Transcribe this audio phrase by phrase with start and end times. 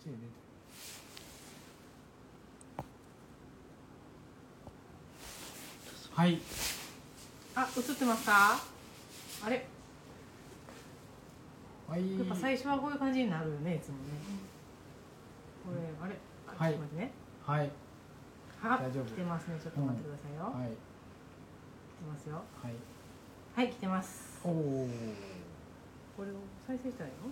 [0.00, 0.22] ちで出て
[6.14, 6.40] はい。
[7.54, 8.58] あ映ってますか？
[9.44, 9.66] あれ？
[11.88, 12.18] はい。
[12.18, 14.00] やっぱ最初はこういう感じになるよねいつもね。
[15.64, 16.16] これあれ？
[16.48, 16.72] あはい。
[16.72, 17.10] ちょっと待ってね。
[17.46, 17.70] はい。
[18.60, 19.04] は大丈夫。
[19.04, 19.58] 来てますね。
[19.62, 20.68] ちょっと待ってくださいよ、はい。
[20.68, 20.76] 来て
[22.04, 22.42] ますよ。
[22.62, 22.74] はい。
[23.56, 24.40] はい来てます。
[24.44, 24.88] おお
[26.16, 26.34] これを
[26.66, 27.30] 再生したらいいの？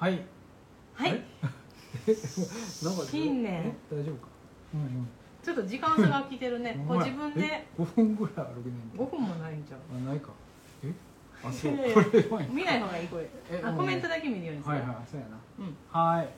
[0.00, 0.22] はい。
[0.94, 1.10] はい。
[1.12, 1.22] なん
[2.96, 3.52] か新年。
[3.66, 4.28] え大丈夫か？
[4.74, 5.08] うんうん。
[5.42, 6.82] ちょっと時間差が来てるね。
[6.88, 7.44] こう自分で。
[7.44, 9.80] え5分ぐらい歩けど5分もないんちゃう？
[9.94, 10.30] あないか。
[10.82, 10.92] え？
[11.44, 11.72] あそう。
[12.50, 13.28] 見ない方がいいこれ。
[13.62, 15.36] あコメントだけ見るようにする、はいはいそうやな。
[15.58, 15.76] うん。
[16.16, 16.28] はい。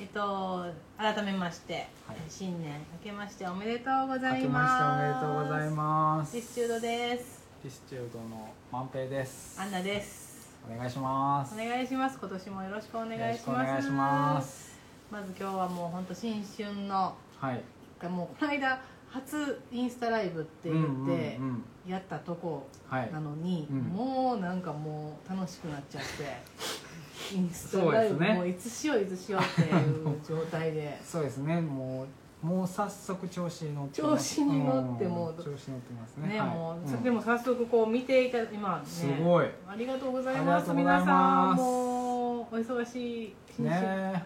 [0.00, 0.64] えっと
[0.96, 2.16] 改めまして、はい。
[2.26, 2.72] 新年
[3.04, 6.32] 明けましておめでとうござい明けましておめでとうございます。
[6.32, 7.44] listudeです。
[7.62, 9.60] listudeの万平です。
[9.60, 10.29] アンナです
[10.68, 11.54] お願いします。
[11.54, 12.18] お願いします。
[12.20, 13.90] 今年もよろしくお願いします。
[13.90, 14.78] ます。
[15.10, 17.62] まず今日はもう本当新春のはい。
[18.08, 21.38] もうこの間初インスタライブって言って
[21.86, 23.12] やったとこはい。
[23.12, 23.78] なのに、うん。
[23.78, 30.98] もうなんかもう楽しくなっちゃってインスタライブもういつしよういつしようっていう状態で。
[31.02, 31.60] そうですね。
[31.60, 32.06] もう
[32.42, 35.08] もう早速調子に乗って調子に乗ってん。
[35.10, 35.34] もう。
[35.34, 36.28] 調子に乗ってますね。
[36.28, 36.48] ね、はい。
[36.48, 37.02] もう、ん。
[37.02, 38.86] でも早速こう見ていた今ね。
[38.86, 39.46] すごい。
[39.68, 40.70] ありがとうございあます。
[40.72, 41.04] りがとうございます。
[41.04, 44.24] 皆さんもうお忙しいね。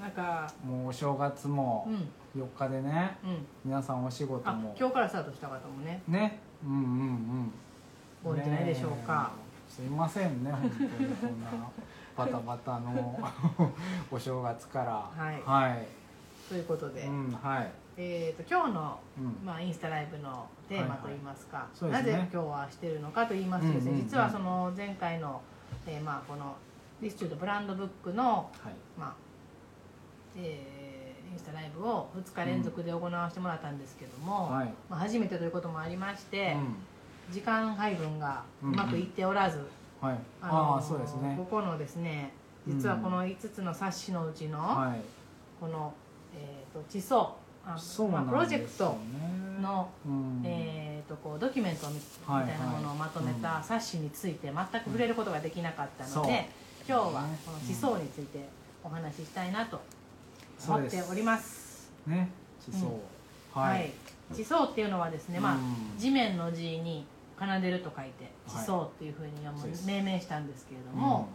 [0.00, 0.50] なんか。
[0.64, 2.42] もうお正月もうん。
[2.42, 3.18] 4日でね。
[3.22, 3.46] うん。
[3.64, 6.02] 皆さんお仕事あも今日からスタートした方もね。
[6.08, 6.38] ね。
[6.64, 7.52] うんうんうん。
[8.24, 9.42] 多いんじゃないでしょうか、ね。
[9.68, 10.88] えすいませんね本当に。
[10.88, 11.50] こんな
[12.16, 13.18] バタバタの
[14.10, 14.92] お正月から。
[15.24, 15.42] はい。
[15.44, 15.86] はい、
[16.48, 17.70] ということで、うんはい。
[17.96, 19.46] えー、と今日の、うん。
[19.46, 22.12] まあ、インスタライブのテーマといいますか、そうですね。
[22.12, 24.08] なぜ今日はしてるのかと言いますとですね、うんうんうん。
[24.08, 25.40] 実はその前回の、
[25.86, 26.56] えーまあ、この
[27.00, 28.74] ディスチュードブランドブックの、はい。
[28.98, 29.14] まあ
[30.36, 30.92] えー
[31.32, 34.66] インスタライブを2日連続で行わせてもらったんですけども、はい。
[34.90, 36.54] まあ、初めてということもありまして、
[37.30, 39.62] う時間配分がうまくいっておらず、ん
[40.02, 40.18] はい。
[40.42, 41.34] あのーああそうですね。
[41.38, 42.34] ここのですね
[42.68, 45.00] 実はこの5つの冊子のうちの、はい。
[45.58, 45.94] この、
[46.34, 47.78] えー、と地層あ
[48.10, 50.42] まあ、プロジェクトねの、うん。
[50.44, 56.32] えー、とこうドキュメントみたいなものをまとめた冊子について全く触れることができなかったので、う。
[56.32, 58.44] ん今日はねこの地層について
[58.82, 59.80] お話ししたいなと
[60.66, 61.90] 思っております。
[62.06, 62.28] ね。
[62.60, 63.00] 地層、
[63.52, 63.92] はい、
[64.34, 65.98] 地層っていうのはですね、まあうん。
[65.98, 67.06] 地面の字に
[67.38, 69.32] 奏でると書いて地層っていうふうに
[69.86, 71.28] 命名したんですけれども、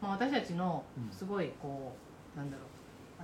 [0.00, 1.92] まあ、私たちのすごいこ
[2.34, 2.66] うなんだろう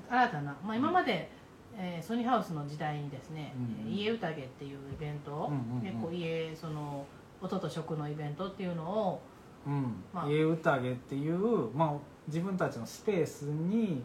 [0.09, 1.31] 新たな、まあ、今まで、
[1.77, 3.55] えーソニーハウスの時代にですね
[3.87, 3.93] 「うん。
[3.93, 5.83] 家宴」っていうイベントを、うんうんうん。
[5.83, 7.07] 結構家その
[7.41, 9.21] 音と食のイベントっていうのを
[9.67, 10.03] うん。
[10.13, 10.29] まあ。
[10.29, 11.93] 家宴っていう、まあ、
[12.27, 14.03] 自分たちのスペースに、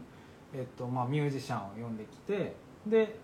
[0.54, 2.56] えっとまあ、ミュージシャンを呼んできて
[2.86, 3.16] で、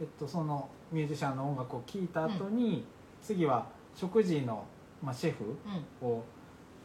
[0.00, 2.84] えっと、そのミュージシャンの音楽を聴いた後に、
[3.20, 4.64] 次は食事の、
[5.02, 5.56] まあ、シェフ
[6.02, 6.08] うん。
[6.08, 6.22] を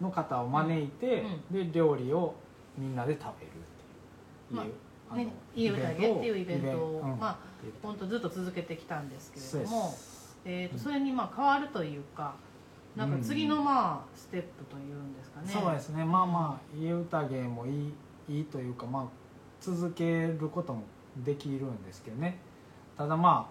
[0.02, 2.34] の方を招いて、で料理を
[2.78, 4.66] みんなで食べるっていう、まあ
[5.14, 7.38] あのね、家宴っていうイベントを、うんまあ
[7.82, 10.38] 本当ずっと続けてきたんですけれどもす。
[10.44, 12.36] えー、とそれにまあ変わるというか
[12.96, 15.48] なんか次のまあステップというんですかね。
[15.48, 16.04] そうですね。
[16.04, 17.94] まあまあ家宴もいい
[18.38, 19.06] いいというかまあ
[19.62, 20.84] 続けることも
[21.24, 22.38] できるんですけどね。
[22.98, 23.50] ただま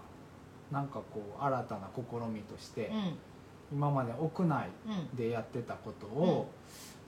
[0.71, 3.19] あなんかこう新たな試みとして、うん。
[3.73, 6.51] 今まで屋内うんでやってたことを、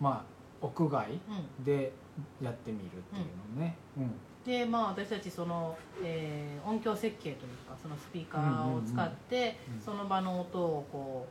[0.01, 0.25] ま
[0.63, 1.65] あ屋外うん。
[1.65, 1.93] で
[2.41, 4.11] やってみるっていうのね、うん
[4.45, 9.73] でまあ私たちその、えー音響設計というかそのスピーカーを使って、うん。
[9.73, 9.85] うんうん。
[9.85, 11.27] その場の音をこ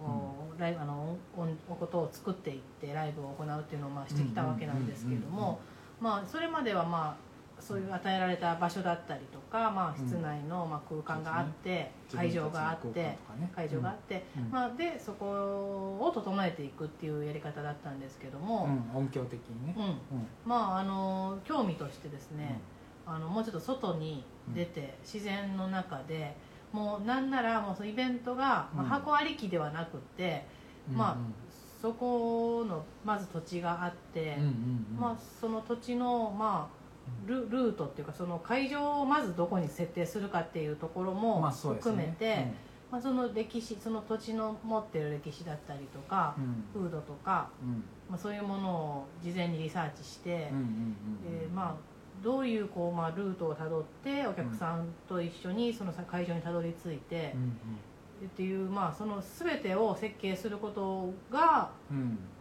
[0.00, 5.32] う、おライブあの音音音を作っていってライブを行うっていうのをまあしてきたわけなんですけどうんうんうんうん。
[5.36, 5.60] も
[6.00, 7.25] まあそれまではまあ
[7.60, 13.16] そういう与えられた場所だったりとか、まあ、室内のまあ空間があって、会場があって、
[13.54, 14.50] 会場があって、うん。
[14.50, 18.98] まあ、でそこを整えていくっていうやり方だったんですけども、うん。
[18.98, 19.74] 音響的にね、
[20.44, 22.60] まああの興味としてですね、
[23.06, 24.24] あのもうちょっと外に
[24.54, 26.36] 出て、自然の中で
[26.72, 30.46] もうなんならもうそのイベントが、ま箱ありきではなくって、
[30.90, 31.16] うんまあ
[31.80, 34.36] そこのまず土地があって、
[34.98, 36.75] まあ、その土地の、まあ、
[37.26, 42.46] ルルートっていうかその会場をまずどこに設定するかっていうところも含めて、
[42.90, 46.82] まあ、その歴史その土地の持ってる歴史だったりとか、うん。
[46.82, 47.84] 風土とか、うん。
[48.08, 51.74] まあ、そういうものを事前にリサーチして、えーまあ、
[52.22, 57.58] どういうこう、まあ、ルートをたどってお客さんと一緒にその会場にたどり着いて、うん
[58.24, 61.70] っていう、まあ、その全てを設計することが、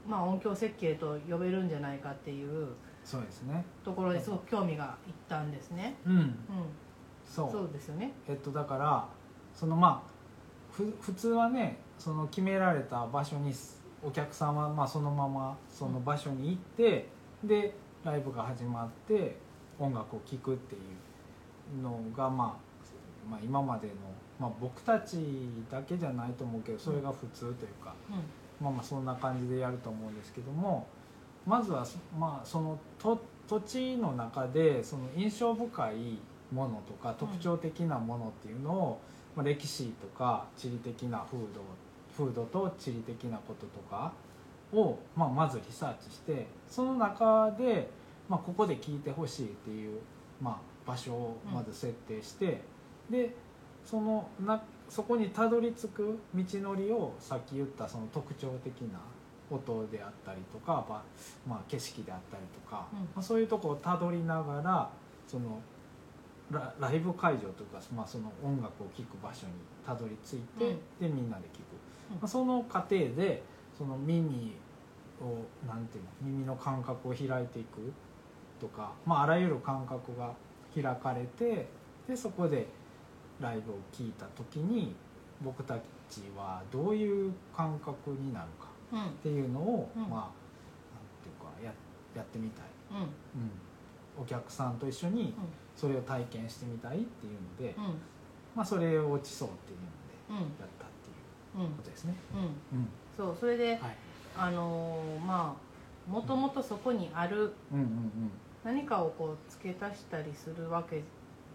[0.08, 2.70] まあ、音響設計と呼べるんじゃないかっていう
[3.06, 3.64] そうですね。
[3.84, 5.96] ところですごく興味がいったんですね。
[6.06, 6.14] うん。
[6.14, 6.36] うん、
[7.24, 7.52] そう。
[7.52, 8.12] そうですよね。
[8.28, 9.08] えっとだから
[9.54, 10.12] そのまあ
[10.74, 13.54] ふ普通はねその決められた場所に
[14.04, 17.08] お客さんはまあそのままその場所に行って、
[17.44, 19.38] でライブが始まって
[19.80, 20.78] 音楽を聴くってい
[21.80, 23.94] うのが、まあ、まあ今までの、
[24.40, 25.18] まあ、僕たち
[25.70, 30.88] だけじゃないと思うけどそれが普通というか、うまあまあそんな感じでやると思うんですけども
[31.46, 36.18] まずはそまあそのと土地の中でその印象深い
[36.52, 39.02] ものとか特徴的なものっていうのを、
[39.36, 41.62] まあ、歴史とか地理的な風土
[42.18, 44.14] 風土と地理的なこととか
[44.74, 47.90] を、まあ、まずリサーチしてその中で、
[48.30, 50.00] まあ、ここで聞いてほしいっていう、
[50.42, 52.62] まあ、場所をまず設定して、
[53.10, 53.36] で
[53.84, 59.00] そのなそこにたどり着く道のりをさっき言ったその特徴的な
[59.50, 61.04] 音であったりとか、まあ
[61.48, 63.00] まあ、景色であったりとか、うん。
[63.00, 64.90] まあ、そういうとこをたどりながら
[65.28, 65.62] その
[66.52, 69.54] ラライブ会場というか、まあ、その音楽を聴く場所に
[69.86, 70.78] たどり着いて、うん。
[71.00, 72.16] でみんなで聴く、うん。
[72.16, 73.44] まあ、その過程で
[73.78, 74.56] その耳
[75.22, 77.92] をなんていうの耳の感覚を開いていく
[78.60, 80.34] とか、まあ、あらゆる感覚が
[80.74, 81.68] 開かれて
[82.08, 82.68] でそこで
[83.40, 84.96] ライブを聴いた時に
[85.42, 85.76] 僕た
[86.10, 90.02] ちはどういう感覚になるかっていうのを、うん。
[90.04, 90.30] まあなん
[91.24, 91.72] ていうかや
[92.16, 92.98] やってみたい、うん。
[92.98, 93.12] うん、
[94.22, 95.34] お客さんと一緒に
[95.76, 97.84] それを体験してみたいっていうので、うん。
[98.56, 100.50] まあ、それを地層っていうのでうん。
[100.60, 101.72] やったっていううん。
[101.76, 102.16] ことですね。
[102.34, 102.80] うん。
[102.80, 102.88] うん。
[103.18, 103.98] そうそれではい。
[104.38, 105.66] あのーまあ
[106.12, 107.80] もともとそこにあるうん。
[107.80, 107.84] うん。
[107.84, 108.32] うん。
[108.64, 111.04] 何かをこう付け足したりするわけ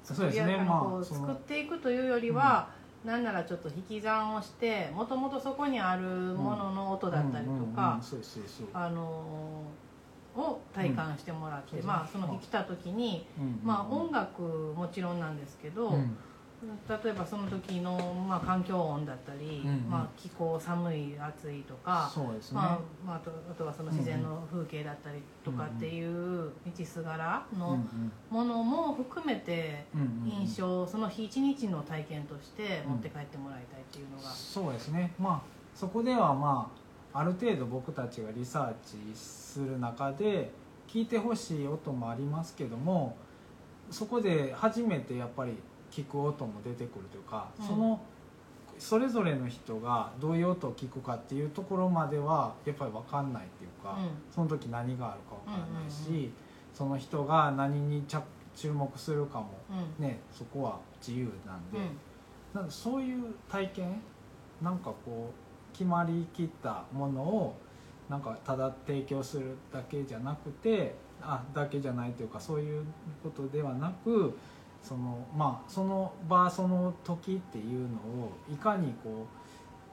[0.04, 2.70] そうです作っていくというよりは、
[3.04, 8.00] なんならちょっと引き算をしてもともとそこにあるものの音だったりとか、
[8.74, 9.90] あのー
[10.36, 13.26] を体感してもらって、うんまあその来た時に、
[13.64, 16.16] まあ音楽もちろんなんですけど、うん
[16.62, 17.96] 例えばその時の、
[18.28, 19.90] まあ、環境音だったり、うんうん。
[19.90, 27.78] まあ、気候寒い暑いとか、そうですね、まあまあ、あとあとはその自然の風景だったりとかっていう道すがらの
[28.28, 30.40] ものも含めてうんうんうん。
[30.42, 35.12] 印象その日一日の体験として持って帰ってもらいたいっていうのが、そうですね。
[35.18, 36.70] まあそこではま
[37.14, 40.50] あある程度僕たちがリサーチする中で
[40.86, 43.16] 聞いてほしい音もありますけども
[43.90, 45.56] そこで初めてやっぱり
[45.90, 47.66] 聞く音も出てくるというか、うん。
[47.66, 48.00] その
[48.78, 54.10] それぞれの人がどういう音を聞くかっていうところまではやっぱり分かんないっていうか、うん。
[54.34, 56.14] その時何があるか分からないし、うん。
[56.14, 56.30] うんう
[56.72, 58.22] その人が何に着
[58.56, 59.48] 注目するかも
[59.98, 60.04] うん。
[60.04, 61.78] ねそこは自由なんで。
[61.78, 61.96] うん。
[62.54, 64.00] なんかそういう体験
[64.62, 67.56] なんかこう決まりきったものを
[68.08, 72.84] なんかただ提供するだけじゃなくてあだけじゃないというかそういう
[73.22, 74.36] ことではなく
[74.82, 79.26] そのまあその場その時っていうのをいかにこ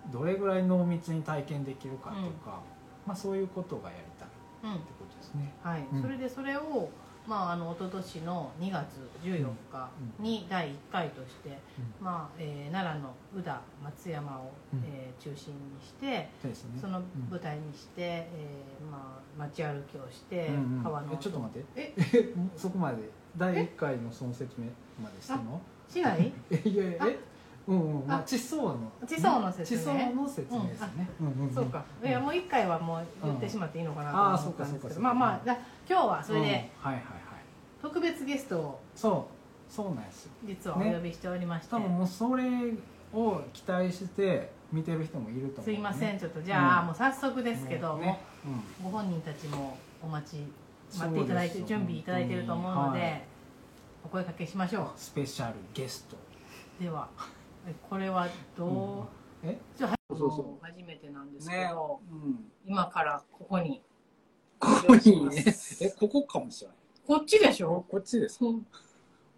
[0.09, 2.15] うどれぐらい濃密に体験できるかと
[2.49, 2.61] か、
[3.05, 4.27] まあ、そういうことがやりたい
[4.63, 5.53] うんってことですね。
[5.61, 5.85] はい。
[5.91, 6.01] うん。
[6.01, 6.89] それでそれを、
[7.27, 8.85] まあ、あの一昨年の2月
[9.21, 9.89] 14日
[10.19, 11.57] に第1回として、
[12.01, 14.83] まあえー奈良の宇田松山を、うん。
[14.85, 20.83] えー中心にしてそうその舞台にして、えーまあ、街歩きをして、うんうん。
[20.83, 21.93] 川のえちょっと待って。
[22.13, 22.33] え？
[22.55, 22.97] そこまで
[23.37, 24.65] 第1回のその説明
[25.01, 25.61] までしてんの？
[25.89, 26.31] しない？
[26.51, 27.19] えいやいやえ？
[27.67, 28.23] うんうんまああ？
[28.23, 31.53] 地層の地層の説明地層の説明ですね、うんうんん。
[31.53, 35.41] そうか、いやもう1回はもう言ってしまっていいのかなと思ったんですけど、まあまあ
[35.89, 36.51] 今日はそれでうん。
[36.51, 37.01] はいはいはい。
[37.81, 39.27] 特別ゲストをそ
[39.69, 40.31] うそうなんですよ。
[40.45, 42.43] 実はお呼びしておりまして、多分もうそれ
[43.13, 46.41] を期待して見てる人もいると思う、すいませんんちょっと。
[46.41, 46.87] じゃあ、うん。
[46.87, 50.43] もう早速ですけど、うご本人たちもお待ち
[50.95, 53.23] 待っていただいて準備いただいていると思うので、はい。
[54.05, 56.15] お声かけしましょスペシャルゲスト。
[56.79, 57.09] うでは
[57.67, 58.27] えこれは
[58.57, 59.07] ど
[59.43, 59.57] う、え？
[59.77, 62.51] ちょっとそうそう初めてなんですけど、うん。
[62.65, 63.81] 今からここに。
[64.59, 65.29] ここに。
[65.29, 65.43] ね
[65.81, 66.77] えここかもしれない。
[67.05, 67.85] こっちでしょ？
[67.89, 68.65] こっちですうん。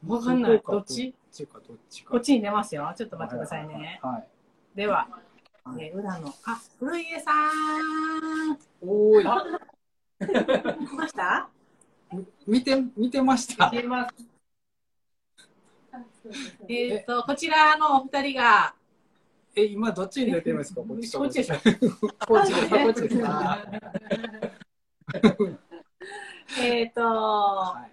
[0.07, 0.61] わかんない。
[0.65, 1.11] どっち？
[1.11, 2.11] こっちかどっちか。
[2.11, 2.93] こっちに出ますよ。
[2.95, 4.27] ちょっと待ってくださいね、はい
[4.75, 5.07] では、
[5.63, 5.83] はい。
[5.83, 8.57] えー裏のあ古家さん。
[8.81, 9.25] おーい
[10.19, 11.49] 来ました？
[12.45, 13.69] 見て見てました。
[13.71, 14.15] 見えます。
[16.67, 18.73] えっとこちらのお二人が
[19.55, 20.81] え今どっちに出てますか？
[20.81, 21.35] こっちこっち。
[21.35, 21.55] でしょ。
[22.27, 23.19] こっちですこっちです。
[23.21, 23.65] か？
[26.61, 27.91] えっと、はい。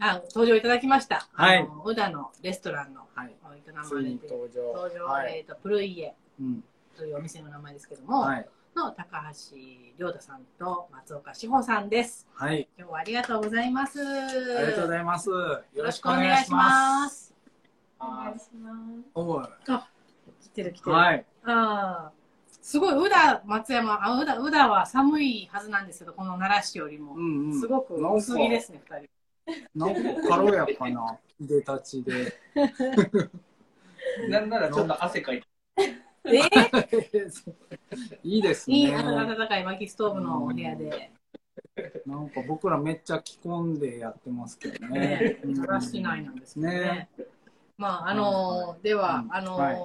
[0.00, 1.26] あ、登場いただきました。
[1.32, 1.68] はい。
[1.84, 3.28] 宇田のレストランの、はい。
[3.28, 3.32] 営
[3.72, 4.72] まれて登場。
[4.74, 5.38] 登場、はい。
[5.38, 6.64] えっと、プルイエうん
[6.96, 9.56] というお店の名前ですけども、はいの高橋
[9.98, 12.26] 亮太さんと松岡志保さんです。
[12.34, 12.68] はい。
[12.76, 14.00] 今日はありがとうございます。
[14.00, 15.30] ありがとうございます。
[15.30, 15.36] よ
[15.74, 16.56] よろしくくお願いしま
[17.02, 17.26] ます。
[17.26, 17.34] す。
[18.00, 18.70] お願いしま
[19.02, 19.10] す。
[19.14, 19.46] おい。
[20.42, 20.96] 来てる来てる。
[20.96, 21.24] はい。
[21.44, 22.12] ああ。
[22.60, 27.14] すごい、宇田、松山、あ、宇田、宇田は寒いはずなんですけど、この奈良市よりも。
[27.16, 29.08] んすごく薄着ですね、二人。
[29.74, 32.32] なんか軽やかな、いでたちで。
[34.30, 35.46] なんならちょっと汗かいて。
[36.24, 36.40] え
[38.22, 38.92] いいですいい、ね。
[38.92, 41.12] 暖かい薪ストーブのお部屋で。
[42.06, 44.98] なんか僕らめっちゃ着込んでやってますけどね。
[44.98, 45.54] ね。、うん。
[45.54, 46.70] 奈良市内なんですね。
[46.70, 47.08] ね。
[47.76, 49.34] まあ、あのーでは、うん。
[49.34, 49.76] あのーはい。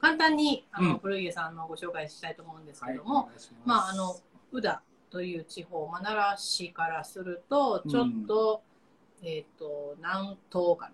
[0.00, 0.98] 簡単に、あの、うん。
[0.98, 3.54] 古家さんのご紹介したいと思うんですはいけども、お願いしす。
[3.64, 4.16] まあ、あの、
[4.52, 8.62] 宇田という地方、まあ、奈良市からすると、ちょっと、
[9.22, 10.92] えっ、と、南東かな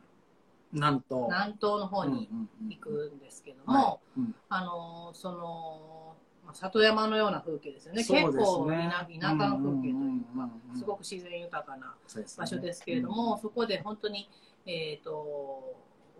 [0.91, 1.47] んと、な。
[1.47, 2.29] 南東の方に
[2.69, 4.01] 行くんですけども、
[4.49, 8.03] あのーその、まあ、里山のような風景ですよね。
[8.03, 8.07] ね。
[8.07, 10.79] 結構田、田舎の風景というか、うんうんうんうん。
[10.79, 11.95] すごく自然豊かな
[12.37, 14.29] 場所ですけれども、そこで本当に、
[14.67, 15.77] えっ、と、お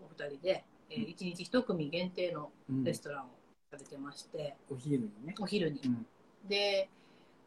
[0.09, 2.83] 二人で、えー、一日一組限定のうん。
[2.83, 3.29] レストランを
[3.71, 5.35] されてまして、お昼にね。
[5.39, 5.81] お昼に。
[5.85, 6.05] うん。
[6.47, 6.89] で、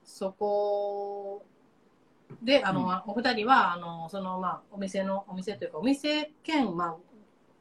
[0.05, 1.45] そこ
[2.43, 6.97] で、あの、うんお二人は、あの、その、まあ、お店の、お店というか、お店兼、まあ、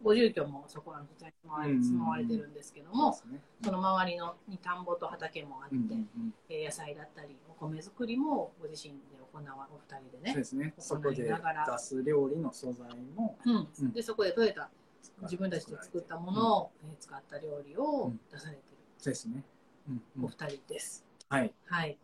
[0.04, 9.00] ご住居もそこは、そちらに住まわれてるんですけども、そうですねその周りのに田んぼと畑もあって、うんうん野菜だったり、お米作りもご自身で
[9.34, 10.32] 行わ、お二人でね。
[10.32, 10.74] そうですね。
[10.78, 14.70] そこでながら出す料理の素材もうんうんで、そこで採れた
[15.24, 18.62] 自分たちで作ったものを、えー使った料理を出されて
[18.98, 19.44] そうですね。
[19.90, 21.06] うんるおうん二人です。
[21.30, 21.54] はい。
[21.66, 21.98] はい。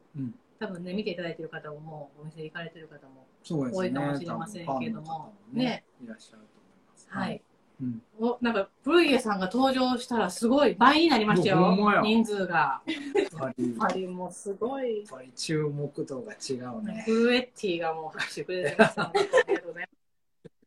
[0.68, 3.90] うん多分ね、見ていただいている方ももうお店行かれてる方も、そうですね。
[3.90, 7.08] 多いかもしれませんけども多分ファンの方ねいらっしゃると思います。
[7.10, 7.42] はい。。
[7.82, 8.02] うん。
[8.20, 12.82] おなんか、古家さんが登場したらすごい倍になりましたよ人数が。
[12.86, 17.04] やっぱり、やっぱりもうすごいやっ、ぱり注目度が違うね。
[17.06, 19.90] フルエッティがもう拍手くれてますので、ありがとうござい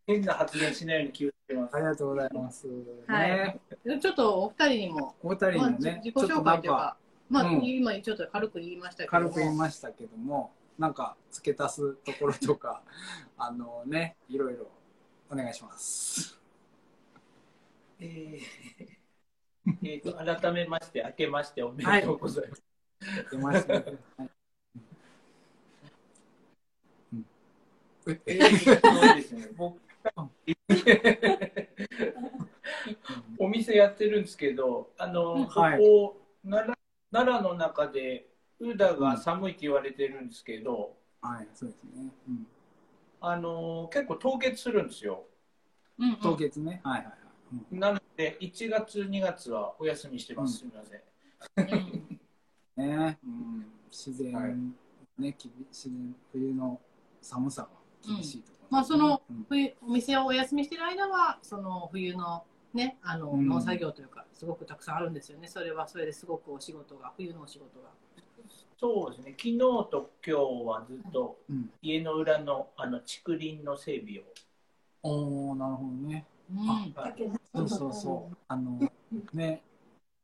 [0.07, 1.79] 変な発言しないように気をつけますあ。
[1.79, 2.69] りがとうございます。
[3.09, 3.61] はいね。
[3.85, 3.99] ます。
[3.99, 6.97] ちょっとお二人にも、お二人まあのね、自己紹介というか、
[7.29, 7.65] まあ、うん。
[7.65, 9.21] 今ちょっと軽く言いましたけど。
[9.21, 12.83] も、軽く言いましたけども、なんか付け足すところとか、
[13.37, 14.69] あのね、いろいろ
[15.31, 16.39] お願いします。
[17.99, 18.41] えー
[19.83, 22.63] えーと改めまして、明けましておめでとうございます。
[23.33, 23.99] 出ましたね。
[24.17, 24.31] はい。
[28.07, 29.81] うですね、僕
[33.39, 35.47] お店やってるんですけど、あの、うん。
[35.47, 35.81] ここ、はい
[36.49, 36.76] 奈良
[37.13, 42.09] 奈良の中で、宇田が寒いって言われてるんですけど、はい、そうですね。
[42.29, 42.47] うん
[43.19, 45.25] あの結構凍結するんですよ。
[45.99, 46.81] うんうん凍結ね。
[46.85, 47.15] はいはいはい。
[47.73, 50.59] うんなので、1月、2月はお休みしてます。
[50.59, 51.01] すみません。
[51.57, 52.17] うん
[52.77, 54.55] ね、うん、自然、はい
[55.19, 56.81] ね、きび自然冬の
[57.23, 57.69] 寒さが
[58.07, 62.45] 厳しいところ、まあそのうん冬お店をお休みしてる間はその冬の
[62.77, 63.49] ねあの、うん。
[63.49, 65.49] 農作業というかすごくたくさんあるんですよね。
[65.49, 67.89] それはそれですごくお仕事が冬のお仕事が。
[68.79, 74.23] そうですね、昨日と今日はずっとうん、家の裏のあの竹林の整備を。
[75.03, 76.27] おおなるほどね。
[77.55, 78.37] そうそうそう。
[78.47, 78.79] あの
[79.33, 79.63] ね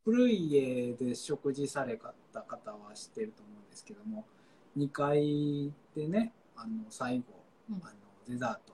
[0.04, 1.98] 古い家で食事され
[2.32, 4.26] た方は知ってると思うんですけども
[4.76, 7.24] 2階でねあの最後、
[7.70, 7.76] うん。
[7.76, 7.92] あの
[8.28, 8.71] デザートうん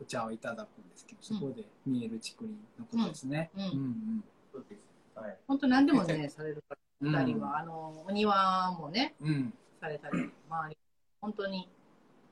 [0.00, 3.62] お茶をいただくんですけどそこで見える竹林のことですね、うん。
[3.62, 4.24] うん。
[4.52, 4.82] そうです。
[5.14, 5.36] はい。
[5.46, 9.54] 本当何でもね される方うん二人は、あのお庭もねうん。
[9.80, 10.78] されたり周り
[11.20, 11.68] 本当に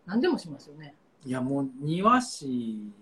[0.06, 0.94] 何でもしますよね。
[1.24, 2.92] いやもう庭師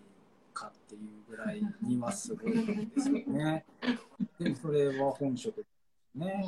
[0.54, 3.64] かっていうぐらい庭すごいですよね。
[4.38, 6.44] でもそれは本職ですね。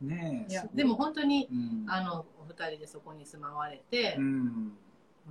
[0.00, 4.72] うねいやでも本当にうん、あのお二人でそこに住まわれてう、ん、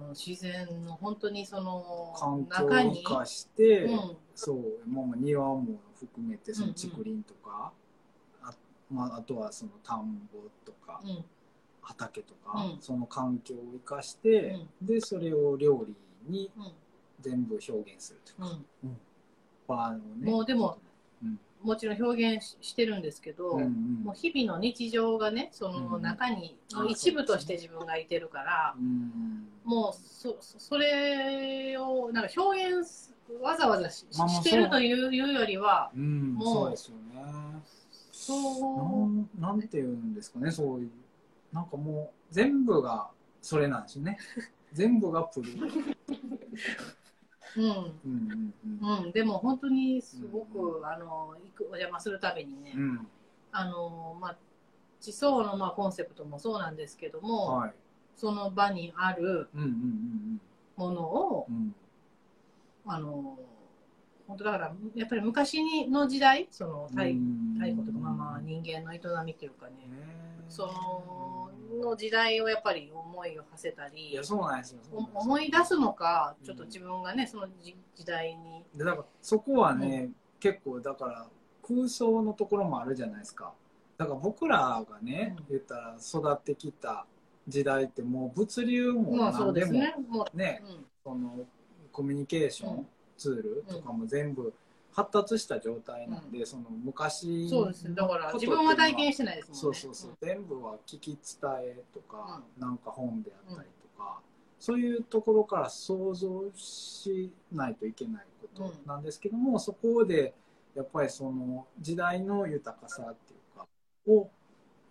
[0.07, 4.17] うん自然の本当にその環境中にを生かして、うん。
[4.35, 6.75] そう、まあ、まあ庭も含めてそのうんうん。
[6.75, 7.71] 竹林とか、
[8.41, 8.53] あ
[8.89, 11.25] まあ、あとはその田んぼとか、うん。
[11.81, 12.81] 畑とか、うん。
[12.81, 15.95] その環境を生かして、でそれを料理
[16.27, 16.71] にうん。
[17.21, 18.97] 全部表現するというか、うん。
[19.67, 20.88] 場のねもうでも、うん
[21.61, 26.57] もちろん表現ししてるんですけど、うんうんもう日々の日常がねそのうん中に、
[26.89, 37.59] 一部として自分がいてるから、うんもうそそそれをなんか表現すわざわざし,、してるといういうよりはうん、もうそうですよね。
[38.11, 38.35] そ
[39.37, 40.89] うなんなんていうんですかね、そういう、
[41.53, 43.09] なんかもう全部が
[43.41, 44.17] それなんですよね。
[44.73, 45.51] 全部がプル。
[49.13, 53.07] でも本当にすごく、あの行くお邪魔するたびにね、うん。
[53.51, 54.37] あのまあ
[54.99, 57.73] 地層のまあコンセプトもそうなんですけども、はい。
[58.15, 59.49] その場にある
[60.75, 61.47] ものを
[62.85, 63.37] あの
[64.27, 67.55] 本当だからやっぱり昔にの時代その太うん。
[67.59, 69.71] 太古とかまあまあ人間の営みというかね。
[69.71, 74.19] ねそのの時代をやっぱり思いを馳せたいり
[75.13, 78.63] 思い出すのかちょっと自分がねその時時代に。
[78.75, 81.27] でだからそこはね、結構だから
[81.67, 83.53] 空想のところもあるじゃないですか。
[83.97, 84.57] だから僕ら
[84.89, 85.45] がね、うん。
[85.49, 87.05] 言ったら育ってきた
[87.47, 90.63] 時代ってもう物流もまあそうで何ですもね
[91.03, 91.45] その
[91.91, 92.87] コミュニケーションうん。
[93.17, 94.53] ツールとかも全部
[94.91, 99.59] 発達した状態なんで、その昔そうですだから自分は体験してないですもんね。
[99.61, 104.19] そうそうそう、全部は聞き伝えとか、なんか本であったりとか、
[104.59, 110.33] そういうところから想像しないといけないことなんですけども、そこで
[110.75, 113.67] やっぱりその時代の豊かさっていうか
[114.07, 114.29] を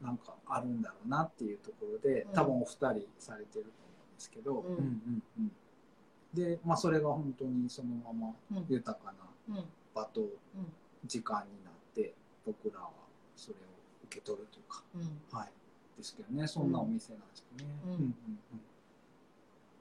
[0.00, 2.32] なんかあるんだろうなっていうところでうん。
[2.32, 2.66] 多分お二
[3.00, 5.22] 人されてると思うんですけど、うんうん。
[5.38, 5.52] うん。
[6.32, 8.66] で、まあ、それが本当にそのままうん。
[8.68, 9.12] 豊か
[9.48, 9.64] なうん
[9.98, 10.20] 場と
[11.04, 12.14] 時間になって
[12.46, 12.90] 僕らは
[13.36, 13.58] それを
[14.04, 14.82] 受け取るというか。
[14.94, 15.38] うん。
[15.38, 15.48] はい。
[15.96, 17.74] ですけどね、そんなお店なんですよね。
[17.84, 17.90] うん。
[17.92, 18.14] うん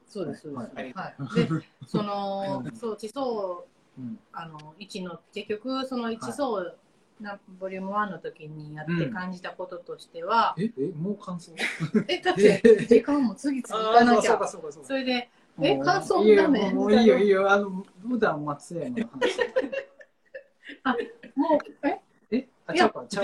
[0.09, 0.75] そうですそうです。
[0.75, 1.35] はいはい。
[1.35, 1.49] で
[1.85, 2.75] そのうん。
[2.75, 3.65] そう地層
[3.97, 4.19] うん。
[4.33, 6.73] あの1の結局その1層
[7.19, 11.53] なボリューム1の時にやって感じたこととしては、え、え、もう感想？
[12.07, 14.39] えだって時間も次々行かなきゃ。
[14.83, 15.29] それで
[15.61, 19.39] えもう感想いいよダメもういいよいいよ、あの、普段松山の話。
[21.35, 21.99] もうえ？
[22.31, 23.21] え、あ、いやちゃ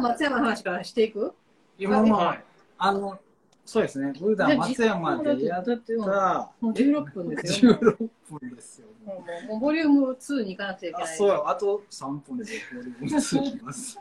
[0.00, 1.34] 松山の話からしていく？
[1.78, 2.34] 今もは。
[2.34, 2.44] い、
[2.78, 3.18] あの、
[3.64, 7.72] そうですね、普段松山でやっだってもうたもう16分ですよ。
[7.72, 8.88] 16分ですよ。
[9.04, 9.48] もう。
[9.48, 13.98] もうボリューム2に行かなくちゃいけあ、ないそうよ、あと3分でボリューム2います。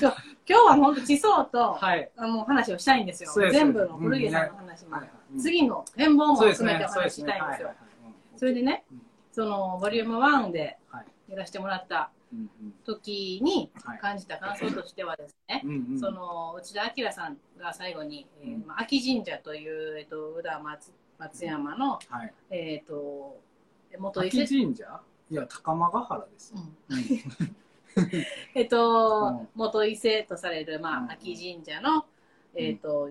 [0.00, 0.12] 今
[0.46, 2.10] 日は本当地層と、はい。
[2.16, 3.30] あの話をしたいんですよ。
[3.30, 3.54] そうです。
[3.54, 4.96] 全部の古家さんの話も、
[5.38, 7.32] 次の展望もそうですね含めてお、そうですね。
[7.32, 7.70] 話ししたいんですよ。
[8.36, 9.02] それでね、うん。
[9.32, 10.77] そのボリューム1ではい
[11.28, 12.10] やらせてもらった
[12.84, 16.00] 時にはい感じた感想としてはですね、うんうん。
[16.00, 22.32] その内田明さんが最後に、えー秋神社という、えっと、宇田松松山の、はい。
[22.50, 23.40] えっと
[23.98, 25.00] 元伊秋勢、神社？
[25.30, 26.60] いや、高間ヶ原ですよ。
[26.90, 26.98] うん。
[26.98, 27.04] うん。
[28.54, 29.48] えっと、うん。
[29.54, 32.04] 元伊勢とされる、まうんあ、秋神社の、
[32.54, 33.10] えっと、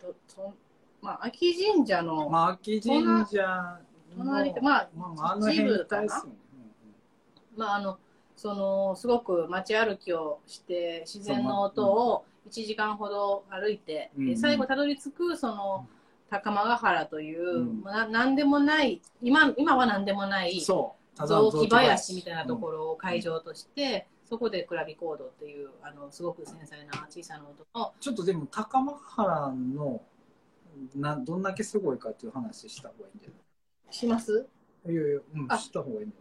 [0.00, 0.54] とと
[1.00, 3.78] まあ、秋神社の、まあ、秋神社
[4.16, 6.36] の隣でまあまあまあ、あの辺一帯ですよね。
[7.56, 7.98] まあ、あの
[8.36, 14.26] そのすごく街歩きをして自然の音を1時間ほど歩いて、うん。
[14.26, 15.86] で最後たどり着くその
[16.30, 17.82] 高間ヶ原という、うん。
[17.82, 22.74] まあ、なんでもない今今は何でもない雑木林みたいなところ。
[22.74, 30.02] ろを会場として、そこでクラビコードっていうあのすごく繊細な小さな音のちょっとでも、高間ヶ原の、
[30.96, 34.48] などんだけすごいかっていう話した方がいいんじゃします？
[34.84, 35.56] ないいやいや、うん、あ。
[35.56, 36.16] した方がいいんじ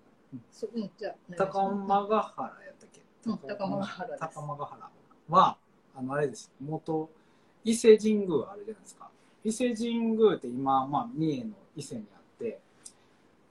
[0.51, 3.01] そうんじゃ高間ヶ原やったっけ？
[3.25, 4.89] うん高間ヶ原高間ヶ原
[5.29, 5.57] は、
[5.95, 6.51] あの、あれです。
[6.59, 7.09] 元、
[7.63, 9.09] 伊勢神宮あるじゃないですか。
[9.43, 12.59] 伊勢神宮って今、まあ、三重の伊勢にあって、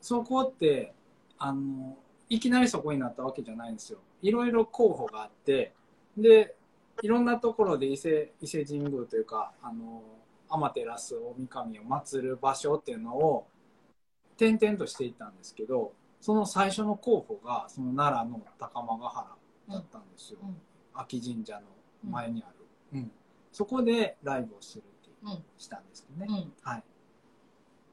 [0.01, 0.92] そこって、
[1.38, 1.97] あの、
[2.29, 3.99] いきなりそこになったわけじゃないんですよ。
[4.23, 5.73] いろいろ候補があって、
[6.16, 6.55] で、
[7.03, 10.03] いろんなところで伊勢伊勢神宮というか、あの、
[10.49, 13.47] 天照大神を祀る場所っていうのを
[14.37, 15.92] 転々としていったんですけど、
[16.23, 19.27] その最初の候補が、その奈良の高間ヶ原
[19.71, 20.39] だったんですよ。
[20.43, 20.57] うん
[20.95, 21.63] 秋神社の
[22.09, 22.51] 前にあ
[22.93, 22.99] る。
[23.01, 23.11] うん
[23.51, 26.27] そこでライブをするっていう、うんしたんですけどね。
[26.29, 26.85] うんはい。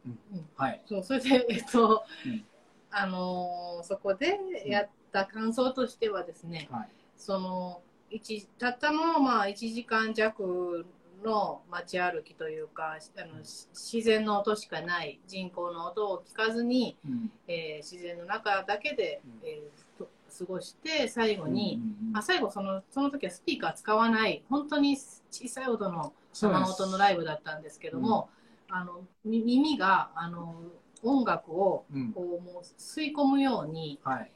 [0.06, 0.82] うんうんはい。
[0.86, 2.46] そうそれでえっと、うん
[2.92, 4.38] あのーそこで
[4.68, 6.90] やった感想としてはですね、はい。
[7.18, 10.86] その一たったのまあ1時間弱
[11.24, 17.32] の街歩きというかあのし自然の音しかない人工の音を聞かずに、うん。
[17.48, 19.48] えー自然の中だけで、うん。
[19.48, 24.98] えーと過ごして最後に、うんあ最後そのその時はスピーカー使わない本当に
[25.32, 28.30] 小さい音の生音のライブだったんですけども、
[28.70, 30.56] あのみ耳があの
[31.04, 32.12] 音楽をうん。
[32.14, 34.32] こうもう吸い込むようにはい。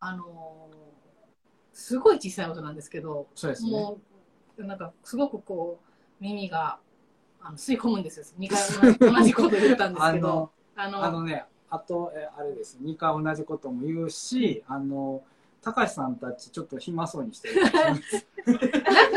[0.00, 0.70] あの
[1.72, 3.70] すごい小さい音なんですけど、そうですね。
[3.72, 3.98] も
[4.58, 6.78] うなんかすごくこう耳が
[7.40, 12.78] あの吸い込むんですよ2回同じこと言ったんですあけど の、あのあのね、あと、えあれです。
[12.82, 15.22] 2回同じことも言うし、あの、
[15.60, 17.64] 高橋さんたちちょっと暇そうにしてる。
[17.64, 17.86] だか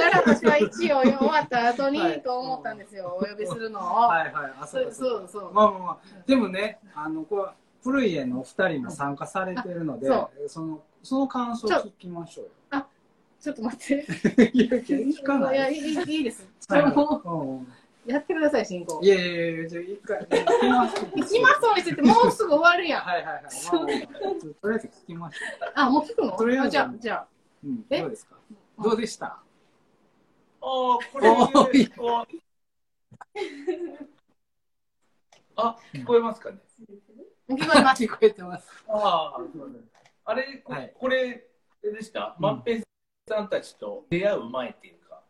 [0.09, 3.83] ら私は一応終わった後にはいと思ったんですよ、お呼びするのを。
[3.83, 4.53] はいはい。
[4.61, 5.53] あ、そそうそう。
[5.53, 7.43] まあまあまあ、でもね、あの、これ、
[7.83, 12.51] 古い家のお二人も参加されてるので、あその、その感想を聞きましょうよ。
[12.71, 12.77] そ
[13.47, 14.51] ちょっと待って。
[14.53, 16.45] いやいや聞かないや、いいいいです。
[16.67, 17.67] はいそのうんうん
[18.05, 19.01] やってください、進行。
[19.01, 20.95] いやいやいや、じゃあ一回、聞きます。
[21.05, 23.01] 行きますお店ってもうすぐ終わるやん。
[23.01, 23.43] はいはいはい。
[23.43, 23.89] まあまあまあ
[24.61, 26.31] とりあえず聞きましょあ、もう聞くの？
[26.37, 27.27] とりあえずあじゃあ、じゃあ。
[27.63, 27.67] う。
[27.67, 28.35] うん、えどうですか？
[28.79, 29.25] どうでした？
[29.25, 29.39] あ
[30.61, 32.25] あ、これおーいお
[35.57, 36.57] あ、聞こえますかね？
[37.49, 38.03] 聞こえます。
[38.05, 38.69] 聞こえてます。
[38.87, 39.41] ああ、
[40.25, 41.45] あれ、こはいこれ
[41.83, 42.35] でした？
[42.37, 42.87] うんまっぺんさ
[43.41, 45.21] んたちと出会う前っていうか。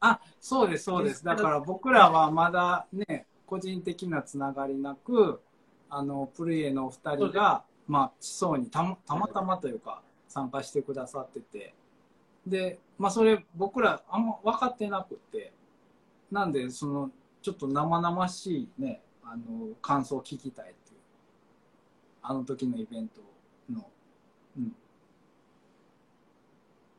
[0.00, 1.24] あ、そうです、そうです。
[1.24, 5.40] だから僕らはまだね、個人的なつながりなく、
[5.88, 11.74] あの、プルイエのお二人が、まあ、思想にたまたまたまというか、参加してくださってて、
[12.46, 15.52] で、まあ、それ僕らあんま分かってなくて、
[16.30, 17.10] なんで、その、
[17.42, 21.00] ちょっと生々しいね、あの、感想を聞きたいっていう、
[22.22, 23.20] あの時のイベント
[23.72, 23.88] の、
[24.58, 24.74] うん。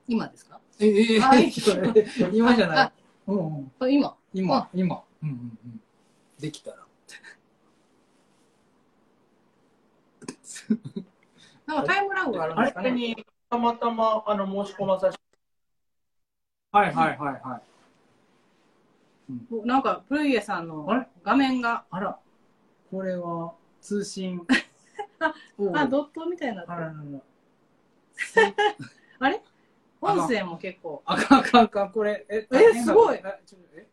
[0.07, 0.59] 今ですか？
[0.79, 1.53] え、え、あいい
[2.33, 2.91] 今じゃないあ。
[3.27, 3.71] うんうん。
[3.79, 4.15] あ今。
[4.33, 5.03] 今、今。
[5.23, 5.81] うんうんうん。
[6.39, 6.77] できたら。
[11.65, 12.89] なんかタイムラグがあるんですかね？
[12.89, 12.95] あれ？
[12.95, 15.23] にたまたまあの申し込まさせて
[16.71, 17.61] はいはいはいはい。
[19.65, 20.87] なんか、プルイエさんの
[21.23, 22.17] 画面が、あら、
[22.89, 24.41] これは通信。
[25.19, 25.33] あ
[25.73, 26.63] あ、ドットみたいにな。
[29.19, 29.41] あれ？
[30.01, 31.01] あ音声も結構。
[31.05, 32.25] あかんあかんあかん、これ。
[32.29, 33.87] え、えすごいえ、ちょえ？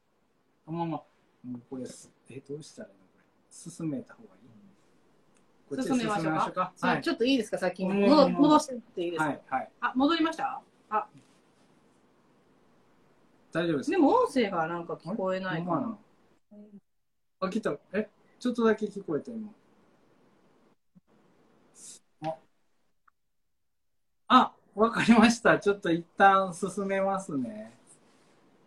[0.67, 1.03] あ、まあまあ、
[1.47, 3.25] もうこれす、え、どうしたらいいのこれ。
[3.51, 4.41] 進めた方がいい
[5.69, 7.03] こっちで進めましょうかはい。
[7.03, 7.91] ちょっといいですか、先に。
[7.91, 9.71] うん戻戻していいですか、はいはい。
[9.81, 10.61] あ、戻りました？
[10.91, 11.09] あ、
[13.53, 15.99] 大丈夫ですでも音声がなんか聞こえないかな。
[17.41, 17.77] あ、来た。
[17.93, 19.49] え、ちょっとだけ聞こえた、今。
[22.27, 22.37] あ、
[24.29, 25.59] あ、わかりました。
[25.59, 27.73] ちょっと一旦進めますね。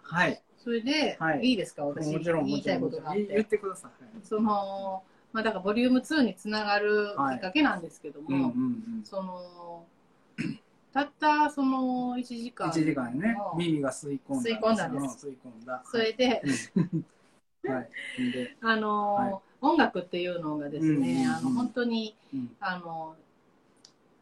[0.02, 0.42] はい。
[0.58, 2.12] それで、はいい、いですか、私。
[2.12, 3.04] もちろん、言いたいもちろん。
[3.04, 3.18] ことがあっ。
[3.18, 3.92] 言言っててください。
[4.24, 8.48] その、まあ、だからボリューム2につながるきっかけなんですけども、うんうんう
[9.02, 9.02] ん。
[9.04, 9.86] その、
[10.94, 14.50] たったその1時間1時間ねの、耳が吸い込んだ。
[14.50, 15.84] 吸い込んだんですうん吸い込んだ。
[15.86, 16.42] それで、
[17.68, 18.32] はい。
[18.32, 23.16] で、あの、はい音楽っていうのがですね、うんうんうんあの本当にうんあの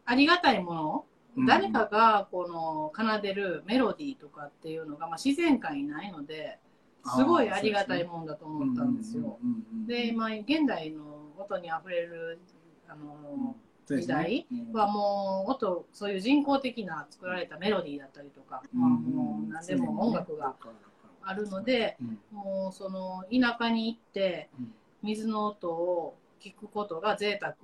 [0.04, 1.15] ありがたいもの、うん
[1.46, 6.58] 誰かがこの奏でるメロディーとかっていうのが、まあ、自然界にないので
[7.04, 9.38] すごいありがたいもんだと思ったんですよ。
[9.42, 9.86] うんうんうんうん。
[9.86, 11.04] で、まあ、現代の
[11.38, 12.40] 音にあふれる
[12.88, 13.54] あの、
[13.86, 20.54] 時代はもう音そういう人工的な作られたメロディーだったりとか、まあ、もう何でも音楽が
[21.22, 22.18] あるので、うん。
[22.32, 24.72] もうその田舎に行ってうん。
[25.02, 27.54] 水の音を聞くことが贅沢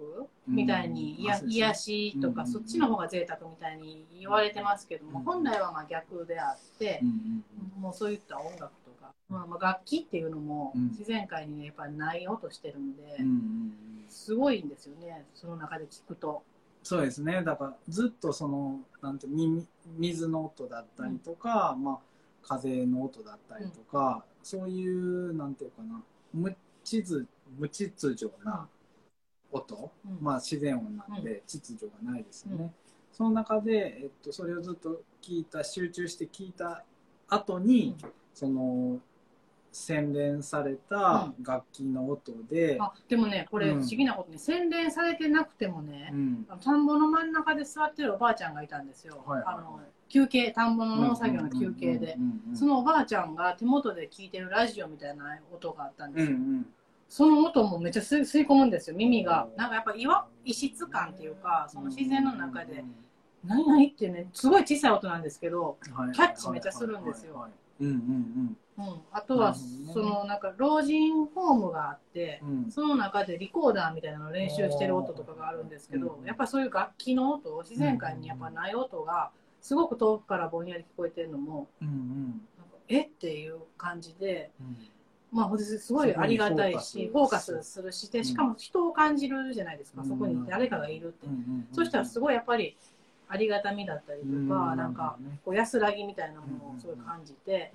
[0.46, 7.44] みたいに、いやうんあそうですね癒しとか、うんそっちの方が贅沢みたいに言われてますけども、うん本来はまあ逆であってう、ん
[7.80, 10.88] もうそういった音楽とか、まあ、まあ楽器っていうのもうん。
[10.88, 13.02] 自然界にねやっぱりない音してるんで、
[14.08, 16.42] すごいんですよねその中で聞くと。
[16.82, 17.42] そうですね。
[17.44, 19.66] だからずっとそのなんて耳
[19.98, 21.98] 水の音だったりとか、まあ、
[22.42, 26.02] 風の音だったりとか、そういうなんていうかな
[26.34, 28.68] 無秩無秩序な
[29.50, 30.18] 音、うん。
[30.20, 32.74] まあ、自然音なんで秩序がないですよね、うん
[33.12, 36.82] その中で、えっと、それをずっと聞いた集中して聞いた
[37.28, 37.94] 後に、
[38.32, 39.00] その
[39.70, 43.80] 洗練された楽器の音で、あでもねこれうん。
[43.80, 46.46] 不思議なことに洗練されてなくてもね、うん。
[46.58, 49.42] 田んぼの真ん中で座ってるおばあちゃんがいたんですよ、はい。
[49.42, 56.66] はいはいあの休憩田んぼの農作業の休憩で、うんうんうんうんそのおばあちゃんが手元で聞いてるラジオみたいな音があったんですよ、うんうん
[57.12, 59.46] その音もめっちゃ吸い込むんですよ耳が。
[59.54, 62.82] なんかやっぱ岩異質感っていうかその自然の中で
[63.44, 67.46] 「何々?」ってねすごい小さい音なんですけど、はいキャッチめっちゃするんですよ。
[69.12, 76.24] あとはそのなんか老人ホームがあってその中でリコーダーみたいなのを練習してる音とかがあるんですけどうん。
[76.24, 82.48] やっぱそういう楽器の音自然界にやっぱない音がすごく遠くからぼんやり聞こえてるのもうんうん。
[82.88, 83.02] え？
[83.02, 84.50] っていう感じで。
[84.58, 84.78] うん
[85.32, 87.62] まあ、すごいありがたいし、フォーカス。
[87.62, 88.24] するし、で、うん。
[88.24, 90.08] しかも人を感じるじゃないですか、うん。
[90.08, 91.26] そこに誰かがいるって。
[91.72, 92.76] そしたらすごいやっぱり
[93.28, 94.38] ありがたみだったりとか、う
[94.74, 94.76] ん。
[94.76, 97.72] なんかこう安らぎみたいなものをすごい感じて、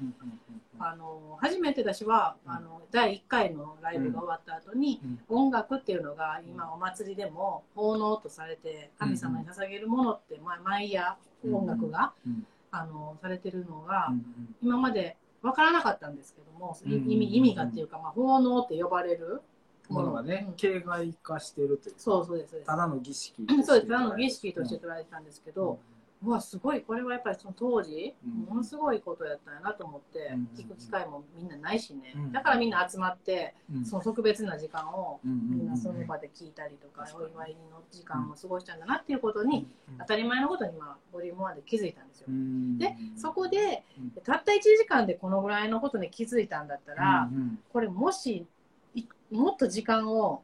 [0.78, 2.52] あの初めて私はうん。
[2.52, 11.16] あの第1回のライブが終わった後に、音楽っていうのが今お祭りでも奉納とされて神様に捧げるものって、まあ、毎夜
[11.52, 12.46] 音楽が、うん。
[12.70, 14.56] あのされてるのが、うん。
[14.62, 16.92] 今まで分からなかったんですけども、うん。
[17.12, 19.42] 意味意味がっていうか、まあ、奉納って呼ばれる
[19.90, 20.14] もの。
[20.14, 20.54] がねうん。
[20.56, 22.68] 形骸化してるというかそうそうですそうです。
[22.68, 23.88] ただの儀式そうです。
[23.88, 26.82] ただの儀式として捉えてたんですけど、うわすごい。
[26.82, 28.46] これはやっぱりその当時、うん。
[28.46, 32.32] ものすごいことやったんやなと思って、うん聞く機会もみんなないしね、うん。
[32.32, 33.86] だからみんな集まって、うん。
[33.86, 39.68] その特別な時間をみんなその場で聞いたりとか、お祝いの時間も過ごしたんだなっていうことに、
[40.00, 42.28] 当たり前のことに、まあ、ボリューム1で気づいたんですよ。
[42.30, 42.78] うん。
[42.78, 44.10] でそこでうん。
[44.24, 47.30] たった1時間でこのぐらいのことに気づいたんだったら、
[47.72, 48.48] これもし
[48.96, 50.44] いもっと時間を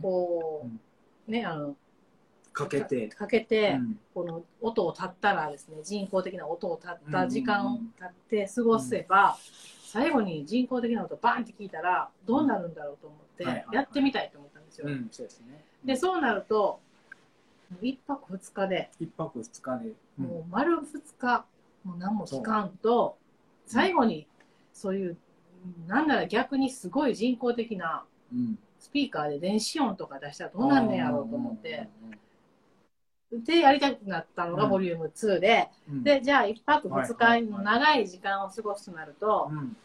[0.00, 0.66] こ
[1.28, 1.76] う、ねあの
[2.52, 3.08] かけて。
[3.08, 3.98] かけて、うん。
[4.14, 7.74] この音を立ったらですね人工的な音を立った時間をうん。
[7.76, 9.36] うんうん立って過ごせば、
[9.86, 14.86] 最後に人工的な音バンって聞いたらどうなるんだろうと思ってやってみたいと思ったんですよ。
[15.84, 16.78] でそうなると
[17.82, 19.92] 1泊2日で、一泊二日で。
[20.20, 20.24] うん。
[20.26, 20.82] もう丸2
[21.18, 21.44] 日
[21.84, 23.16] もう何も聞かんと
[23.66, 24.26] 最後に
[24.72, 25.16] そういう
[25.86, 28.58] なんなら逆にすごい人工的なうん。
[28.78, 31.88] スピーカーで電子音とか出したらどうなんねやろうと思って。
[33.32, 34.70] でやりたくなったのがうん。
[34.70, 36.02] ボリューム2で、うん。
[36.02, 39.76] でじゃあ1泊2はいはい日の長い時間を過ごすとなると、うん。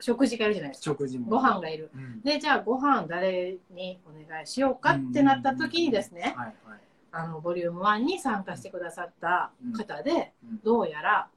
[0.00, 0.84] 食事がいるじゃないですか。
[0.84, 1.28] 食事も。
[1.28, 1.90] ご飯がいる。
[1.94, 2.20] うん。
[2.22, 6.80] でじゃあご飯誰にお願いしようかってなった時にですね、はいはい。
[7.12, 10.60] あのボリューム1に参加してくださった方で、うん。
[10.64, 11.28] どうやら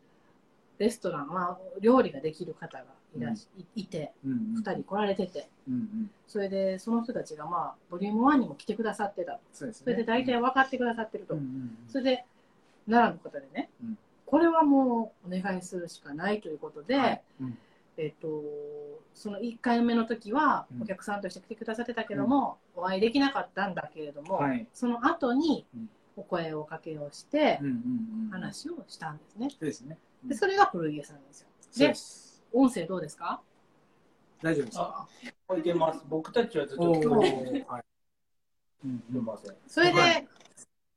[0.78, 2.86] レストラン、まあ、料理ができる方が
[3.18, 4.62] いらし、いいてうんうん。
[4.62, 5.48] 2人来られてて。
[5.68, 6.12] うんうん。
[6.28, 9.40] それでその人たちが、まあ、ボリューム1にも来てくださってた。
[9.54, 9.74] そね。
[9.74, 11.36] それで大体分かってくださってると。
[11.36, 12.26] うんうんそれで
[12.88, 17.22] 奈良の方でね、うんこれはもうお願いするしかないということで、はい。
[17.42, 17.58] うん。
[17.98, 18.28] えっと
[19.14, 20.84] その1回目の時はうん。
[20.84, 24.68] お客さんとして来てくださってたけども、お会いできなかったんだけれども、はい。
[24.74, 25.90] その後にうん。
[26.18, 29.50] お声をかけをしてうんうんうん話をしたんですね。
[29.50, 29.98] そうですね。
[30.24, 31.48] でそれが古家さんですよ。
[31.78, 32.25] です
[32.56, 33.42] 音声どうですか？
[34.42, 34.78] 大丈夫です。
[34.78, 35.08] か
[35.58, 36.02] いてます。
[36.08, 37.84] 僕たちはずっとお聞こえてーはい。
[38.86, 39.00] うんうん。
[39.00, 39.56] すみません。
[39.68, 40.28] それで、はい。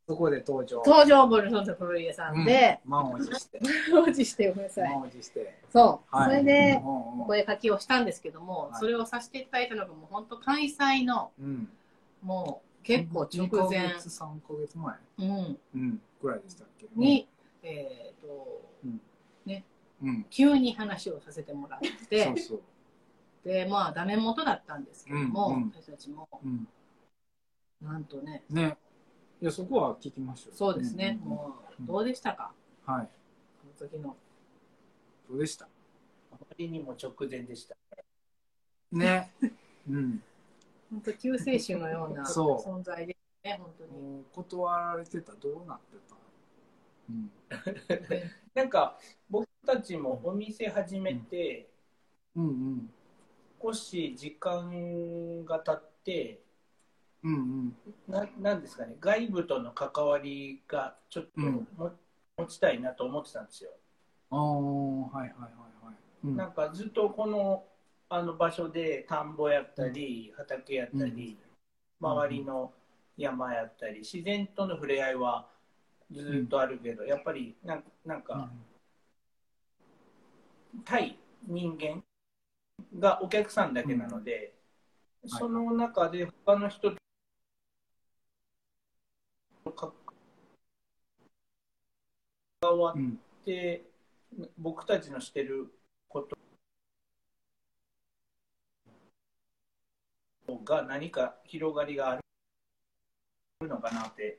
[0.07, 0.83] そこで登場。
[0.87, 2.91] 登場ボルソンと古家さんで、うん。
[2.93, 3.61] 満を持して。
[3.93, 4.89] おじしてごめんなさい。
[4.89, 5.59] 満を持して。
[5.73, 6.31] そう、はい。
[6.31, 8.81] それで、うんうんお声かけをしたんですけども、はい。
[8.81, 11.69] それをさせていただいたのがもう本当開催のうん。
[12.23, 13.87] もう結構直前。
[13.87, 15.59] 2ヶ月3ヶ月前うん。
[15.75, 16.01] うん。
[16.23, 16.87] ぐらいでしたっけ？
[16.95, 17.29] に、
[17.63, 19.01] えっ、とうん
[20.31, 22.63] 急に話をさせてもらっそてうそう。
[23.45, 25.73] でまあダメ元だったんですけども、うんうん。
[25.75, 26.29] 私たちも。
[26.45, 26.69] うん。
[27.81, 28.45] なんとね。
[28.51, 28.77] ね。
[29.41, 31.29] いやそこは聞きましょうそうですね、んんん。
[31.29, 32.53] もうどうでしたか？
[32.85, 33.09] はい。
[33.79, 34.17] その時の。
[35.29, 35.67] どうでした？
[36.33, 37.77] あまりにも直前でした。
[38.93, 39.33] ね。
[39.89, 40.23] うん。
[40.91, 42.59] 本当救世主のようなそう。
[42.59, 44.25] 存在でね本当に。
[44.33, 45.33] 断られてた。
[45.33, 46.17] らどうなってた？
[47.11, 47.31] うん。
[48.55, 48.99] なんか
[49.31, 51.69] 僕たちもお店始めて
[52.35, 52.91] うんうん。
[53.63, 56.41] 少し時間が経って
[57.23, 57.77] うんうん。
[58.07, 61.31] ななんですかね外部との関わりがちょっと
[62.39, 63.71] 持ちたいなと思ってたんですよ。
[64.31, 65.95] はいはいはいはい。
[66.25, 66.37] うん。
[66.37, 67.65] なんかずっとこの
[68.09, 71.37] あの場所で田んぼやったり、畑やったり、
[72.01, 72.73] 周りの
[73.19, 75.47] 山やったり自然との触れ合いは
[76.11, 78.49] ずっとあるけど、やっぱりなんなんか、
[80.85, 82.03] 対人間
[82.99, 84.55] がお客さんだけなので、
[85.27, 85.29] ん。
[85.29, 86.97] その中で他の人と
[89.73, 89.93] 関
[92.79, 93.21] わうん。
[93.43, 93.85] って、
[94.59, 95.73] 僕たちのしてる
[96.09, 96.37] こと
[100.65, 104.39] が何か広がりがあるのかなって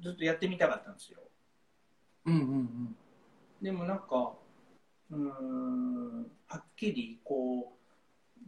[0.00, 1.18] ずっとやってみたかったんですよ。
[2.26, 2.96] うんうんうん。
[3.60, 4.34] でもなんか、
[5.10, 7.78] うーん、はっきりこう、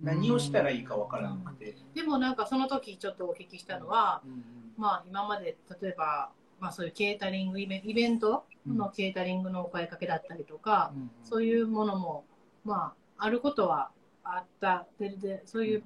[0.03, 1.77] 何をしたらいいかわからなくて。
[1.95, 4.45] でもなんかその時ちょっとお聞きしたのは、うん
[4.77, 12.25] まあ今まで例えば、まあ、そういうケータリングイベンイベントのケータリングのお声かけだったりとか、うんそういうものも、
[12.65, 13.91] まあ、あることは
[14.25, 15.85] あったででそういう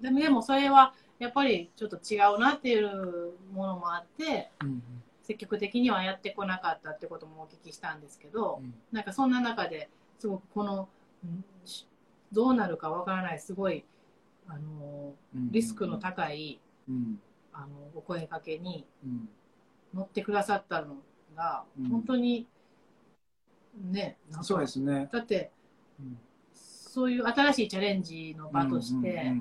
[0.00, 4.82] でもでもそれはやっぱりちょっと違うなっていうものもあってうん。
[5.22, 8.74] 積極的にはやってこなかったってこともお聞きしたんですけど、うん。
[8.90, 9.88] なんかそんな中で
[10.20, 10.88] すごくこの
[12.30, 13.84] どうなるかわからないすごい
[14.46, 15.50] あのうん。
[15.50, 17.20] リスクの高いうん。
[17.52, 19.28] あのお声かけにうん。
[19.94, 20.96] 乗ってくださったの
[21.34, 21.88] が、うん。
[21.88, 22.46] 本当に
[23.90, 25.08] ねそうですね。
[25.10, 25.50] だって
[25.98, 26.18] うん。
[26.52, 29.32] そういう新しいチャレンジの場として、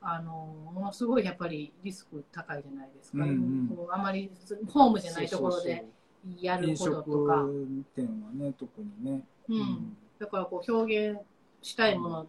[0.00, 3.76] あのものすごいやっぱりリスク高いじゃないですか、うんうん。
[3.76, 4.30] こうあまり
[4.68, 5.84] ホームじゃないところで
[6.40, 7.36] やる飲こととか。
[7.36, 9.24] 食店はね特にね。
[9.48, 9.96] うん。
[10.18, 11.20] だからこう表現
[11.62, 12.26] したいもの、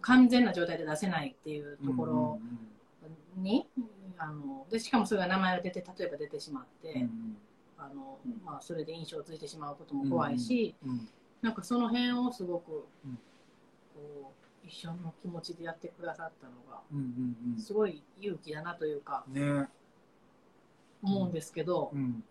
[0.00, 2.38] 完全な状態で出せないっていうところ
[3.36, 3.66] に、
[4.18, 7.36] あのでしかもそれが名前が出て例えば出てしまって、うんうん。
[7.78, 8.40] ああの、うん。
[8.44, 11.08] まあ、それで印象ついてしまうことも怖いし、うん
[11.42, 13.18] なんかその辺をすごく、うん。
[13.94, 14.32] こ
[14.64, 19.68] う一緒の気持ちでやってくださったのがうんうんすごい勇気だなというかうんね。
[21.02, 22.24] 思うんですけど、うん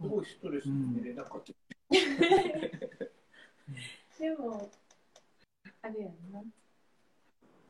[0.00, 1.52] すごいストレスに寝れなかった。
[4.18, 4.70] でも、
[5.82, 6.42] あれやんな。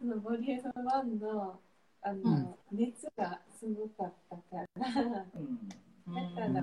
[0.00, 1.60] そのボリューム1の
[2.02, 4.42] あの、うん熱がすごかったか
[4.74, 5.68] ら、うん。
[6.06, 6.54] うんだから、うん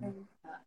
[0.00, 0.60] なんか、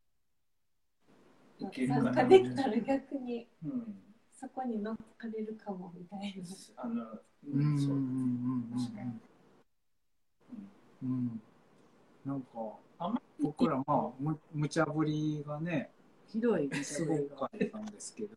[1.60, 2.14] いけるかな。
[2.14, 3.96] 参加できたら逆にうん。
[4.34, 6.44] そこに乗っかれるかもみたいな。
[6.84, 7.96] あの、ううんん、そう。
[7.96, 8.14] うん
[12.26, 12.48] なんか
[13.04, 15.90] あんま僕らまあむ無茶ぶりがね
[16.28, 18.30] ひどいすごかったんですけど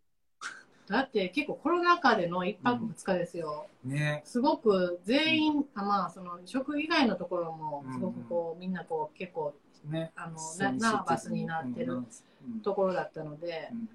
[0.88, 4.22] だって結構コロナ禍での1泊2日ですよ、ね。
[4.24, 9.52] すごく全員、あまあその食以外のところもすごくこう、みんなこう結構
[9.86, 13.88] ねあのなナーバスになってるうんところだったので、うん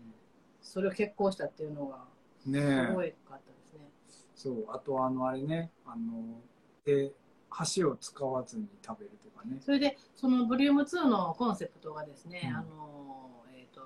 [0.64, 1.98] それを決行したっていうのが
[2.46, 3.90] ねすごいかったですね。
[4.36, 6.40] そうあとあのあれねあの
[6.86, 7.12] で
[7.52, 9.58] 箸を使わずに食べるとかね。
[9.62, 12.56] それでそのボリューム2のコンセプトがですね、うん。
[12.56, 13.82] あのえっ、と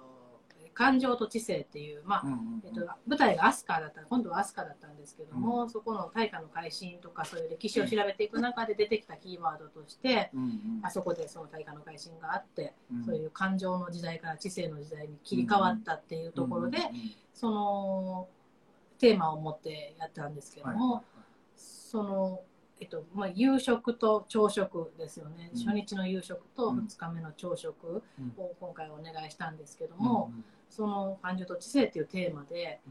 [0.74, 10.80] 感情と知性っていうまあ、うんうんえっと、舞台がアスカだった今度はアスカだったんですけども、そこの大化の改新とかそういう歴史を調べていく中で出てきたキーワードとして、うんうん。
[10.84, 13.04] あそこでその大化の改新があって、うん。
[13.06, 18.30] そういう感情の時代から知性の時代に切り替わったっていうところで、うんうんうんその
[18.98, 21.04] テーマを持ってやったんですけども、はいはい。
[21.58, 22.42] その、
[22.80, 25.60] えっとまあ、夕食と朝食ですよね、うん。
[25.60, 26.80] 初日の夕食とうん。
[26.80, 28.34] 2日目の朝食うん。
[28.38, 32.82] を今回お願いしたんですけども、うんその感情と知性っていうテーマで、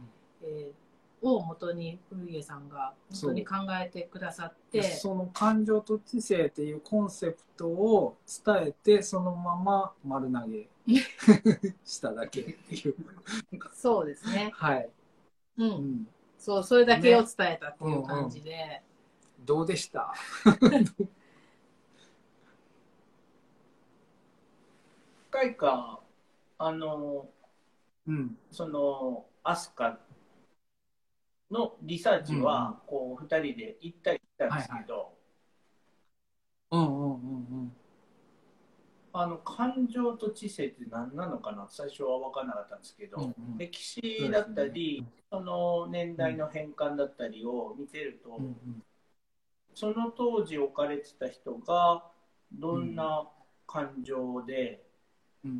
[0.43, 0.49] うん。
[0.49, 0.85] えー
[1.25, 10.69] を元に古家さんが本当に考えてくださってでその感情と知性っていうコンセプトを伝えてそのまま丸投げ
[11.85, 12.95] しただけっていう。
[13.73, 14.91] そうですね、はい、
[15.57, 15.71] う、うん。
[15.71, 18.83] ん、そうそれだけを伝えたっていう感じで、
[19.45, 20.13] どうでした？
[25.35, 26.01] 回か、
[26.59, 27.29] あの、
[28.07, 28.39] うん。
[28.53, 29.99] その、アスカ
[31.51, 35.13] のリサーチは、こう、二人で行ったり来たんですけど、
[36.71, 37.77] うんうんうんうん。
[39.13, 41.67] あの、感情と知性って何なのかな？
[41.69, 43.59] 最初は分からなかったんですけど、うんうん。
[43.59, 48.85] 歴史だったり、その年代の変換だったりを見てると、うんうん
[49.75, 52.05] その当時置かれてた人が
[52.53, 53.29] どんな
[53.67, 54.85] 感情で
[55.45, 55.57] うんうん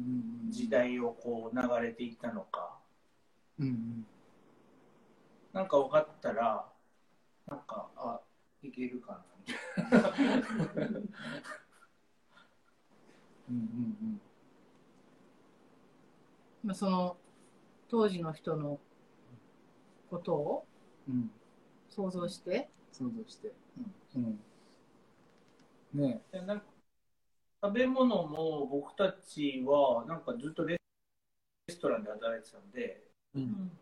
[0.47, 2.79] うん時代をこう流れていったのか、
[3.59, 4.07] うんうん
[5.53, 6.67] なんか分かったら
[7.47, 8.21] なんかあ
[8.61, 9.25] いけるかな。
[9.77, 10.99] みたいな
[13.51, 14.21] うんうん。
[16.65, 17.17] まあ、その
[17.89, 18.81] 当時の人の
[20.11, 20.67] ことを
[21.09, 21.31] うんうん。
[21.89, 22.69] 想像して。
[22.91, 23.53] 想像して
[24.17, 24.41] うん。
[25.95, 26.23] ね。
[26.31, 26.67] でなんか
[27.63, 30.77] 食べ物も僕たちはなんかずっとレ
[31.71, 33.05] ストランで働いてたんで。
[33.35, 33.45] ううん。
[33.45, 33.79] ん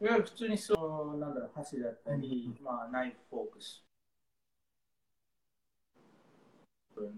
[0.00, 3.84] いわゆる普通にそのなんだろう箸だったり、まあ、ナイフフォークス。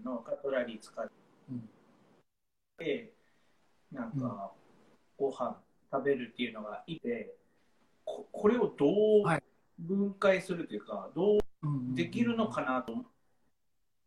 [0.03, 1.09] のカトラリー使っ
[1.49, 1.69] うん。
[2.77, 3.11] て、
[3.91, 4.51] なんか
[5.17, 5.59] ご飯
[5.91, 7.33] 食べるっていうのがいて
[8.03, 8.85] ここれをど
[9.23, 9.43] うはい
[9.79, 12.93] 分解するというか、どううんできるのかなと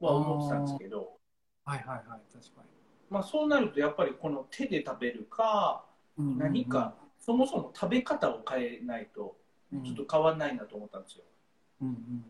[0.01, 1.19] は思ってたんですけど、
[1.65, 2.63] はいはいはい確か
[3.11, 5.85] まあ、そうなるとやっぱりこの手で食べるか
[6.19, 9.37] に何かそもそも食べ方を変えないと
[9.73, 11.25] ちょっと変わんないなと思ったんですよ。
[11.83, 12.25] うんうん。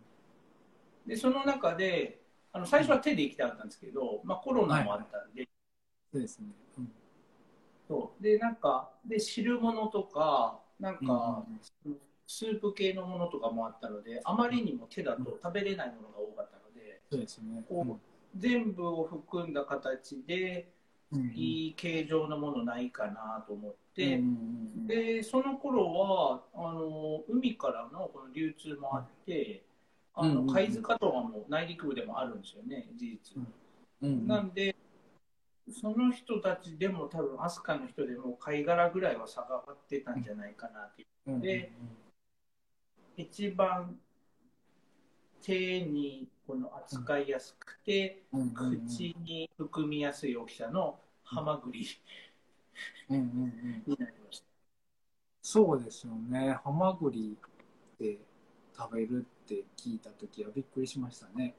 [1.06, 2.20] でその中で
[2.52, 5.48] あの最初は手で行きたかったんですけど、まあ、コロナもあったんで,、
[6.12, 6.46] そうですね。
[6.78, 6.92] うん。
[7.88, 8.22] そう。
[8.22, 11.44] でなんかで汁物とかなんか、
[12.28, 17.64] スープ系のものとかもあったのであまりにも手だと食べれないものが多かったのでそうですね。
[17.68, 17.98] こ
[18.36, 20.70] 全部を含んだ形で
[21.10, 21.32] うん。
[21.34, 24.26] いい形状のものないかなと思って、うんう
[24.84, 29.62] んでその頃はあの海からのこの流通もあって、
[30.14, 30.46] あうんうんうん。
[30.46, 33.42] の貝塚とかも内陸部でもあるんですよね事実。
[34.02, 34.10] うん。
[34.10, 34.74] うんなんで、
[35.70, 41.32] その人たちでも多分、飛鳥の人でも貝殻ぐらいは差があってたんじゃないかなっていう。
[41.32, 41.40] うん。
[41.40, 41.72] で
[43.18, 43.96] 一番
[45.42, 48.54] 手にこの扱いやすくて、うん。
[48.54, 51.84] 口に含みやすい大きさのハマグリ
[53.10, 53.16] うん。
[53.16, 53.24] うん。
[53.24, 53.82] うん。
[53.86, 54.44] になりました。
[55.42, 56.58] そうですよね。
[56.62, 57.36] ハマグリ
[57.98, 58.18] で
[58.76, 61.56] 食べるって聞いた時はびっくりしましたね。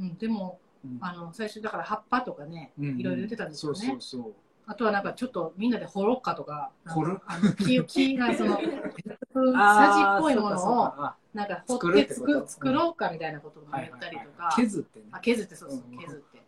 [0.00, 0.98] うん、でもうん。
[1.02, 3.78] あの最初だから葉っぱとかね、いろいろ言ってたんですよね。
[3.78, 4.34] そうそうそう。
[4.64, 7.18] あとはなんかちょっとみんなで掘ろっかとか、か掘る？
[7.26, 8.58] あの木木がその、
[9.32, 10.92] さじっぽいものを
[11.34, 14.44] なんか掘作って作作ろうかみたいなこともあ言ったりとか。
[14.44, 15.06] はい、削ってね。
[15.12, 16.42] あ削ってそうそう削って。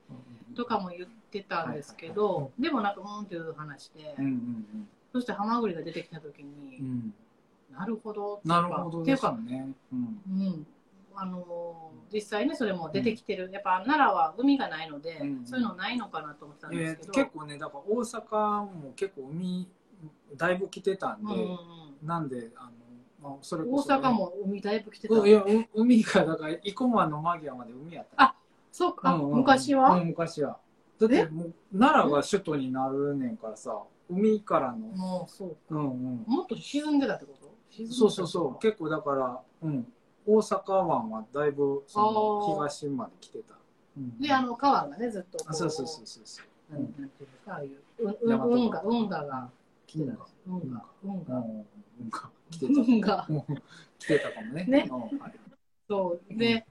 [0.49, 0.55] うん。
[0.55, 4.15] とかも言ってたんですけど、でもなんかうんっていう話で、
[5.13, 7.13] そしてハマグリが出てきた時に、
[7.73, 9.75] なるほどなるほどっていうかうん。
[9.93, 10.67] うん、
[11.15, 19.67] あのー実際ねそれも出てきてる、やっぱ奈良は海がないので、うんそういうのないのかなと思ってたんえですけど、結構ねだから大阪も結構海
[20.37, 21.59] だいぶ来てたんで、うん、
[22.05, 28.23] なんであの、まあ、それ大こそ阪も海だいぶ来てた、うんいやう海がだから生駒の間際まで海やった。
[28.23, 28.35] あ
[28.71, 30.59] そうか、あうんうん昔は、うん昔は。
[31.01, 34.77] だってもう奈良が首都になるねんからさ海からの。
[34.79, 36.25] もうそううんうん。
[36.27, 37.55] もっと沈んでたってこと？
[37.71, 38.59] 沈んでたそうそうそう。
[38.61, 39.87] 結構だから、うん、
[40.27, 43.55] 大阪湾はだいぶその東まで来てた、
[43.97, 46.73] うん、であの川がねずっとこあそうそうそうそうそう。
[46.73, 47.81] なんなんていうかああいう
[48.23, 49.49] 運河運河が
[49.87, 50.13] 来てた
[50.47, 51.25] 運うん河運うん。
[51.25, 51.41] 河
[52.01, 53.43] うんか来てた運河うん
[53.99, 54.65] 来てたかもね。
[54.65, 54.89] ね。
[54.91, 55.33] うんはい。
[55.89, 56.39] そう。
[56.39, 56.67] で、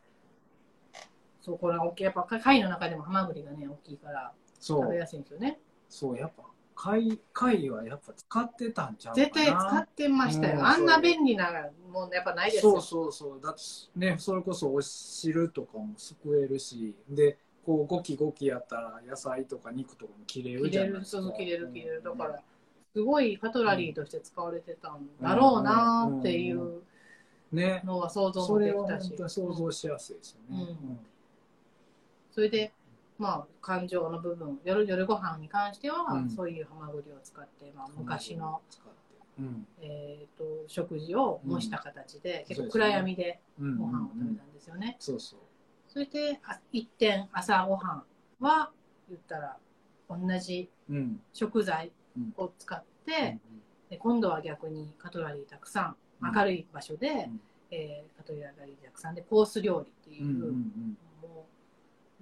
[1.42, 4.82] そうこれは大きいやっぱ貝の中でもハマグリがね大きいからそう。
[4.82, 5.60] 食べやすいんですよね。
[5.90, 6.44] そうやっぱ
[6.76, 12.72] 貝貝はやっぱ使ってたんちゃう絶対使ってましたよ、うんあんな便利なもんやっぱないですよ。
[12.74, 13.42] そうそうそう。
[13.42, 13.62] だって
[14.00, 21.22] ねそれこそお汁とかもすくえるしでこうゴキゴキやったら野菜とか肉とかも切れる切れるじゃないですか。
[21.22, 22.02] そうそう切れる切れる。
[22.04, 22.42] だから
[22.94, 26.84] すごいカトラリーとして使われてたんだろうなっていう
[27.52, 27.82] ね。
[27.84, 28.72] のは想像できたし。
[28.72, 31.00] れは本当に想像しやすいですよね、うん。
[32.32, 32.72] それで
[33.18, 36.30] まあ感情の部分夜夜ご飯に関しては、うん。
[36.30, 38.62] そういうハマグリを使って、まあ、昔の、
[39.40, 39.68] うん。
[39.82, 42.56] えー、と食事を模した形で、うん。
[42.56, 43.78] 結構暗闇でうん。
[43.78, 45.40] ご飯を食べうんたんですよね、そうそう。
[45.88, 48.04] それであ一点朝ごはん
[48.40, 48.72] は
[49.10, 49.58] 言ったら
[50.10, 51.20] 同じうん。
[51.34, 51.92] 食材
[52.38, 53.40] を使って、
[53.90, 57.42] で今度は逆にカトラリーたくさん明るい場所で、ん。
[57.72, 61.48] えーカトラリーたくさんでコース料理っていうう、んうんも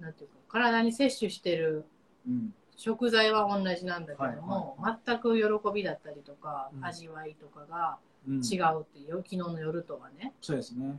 [0.00, 1.84] うなんていうか体に摂取してる
[2.26, 2.54] うん。
[2.74, 6.84] 食材は同じなんだけども、はい全く喜びだったりとか、うん。
[6.84, 8.34] 味わいとかがうん。
[8.36, 10.32] 違うっていう昨日の夜とはね。
[10.40, 10.98] そうですね。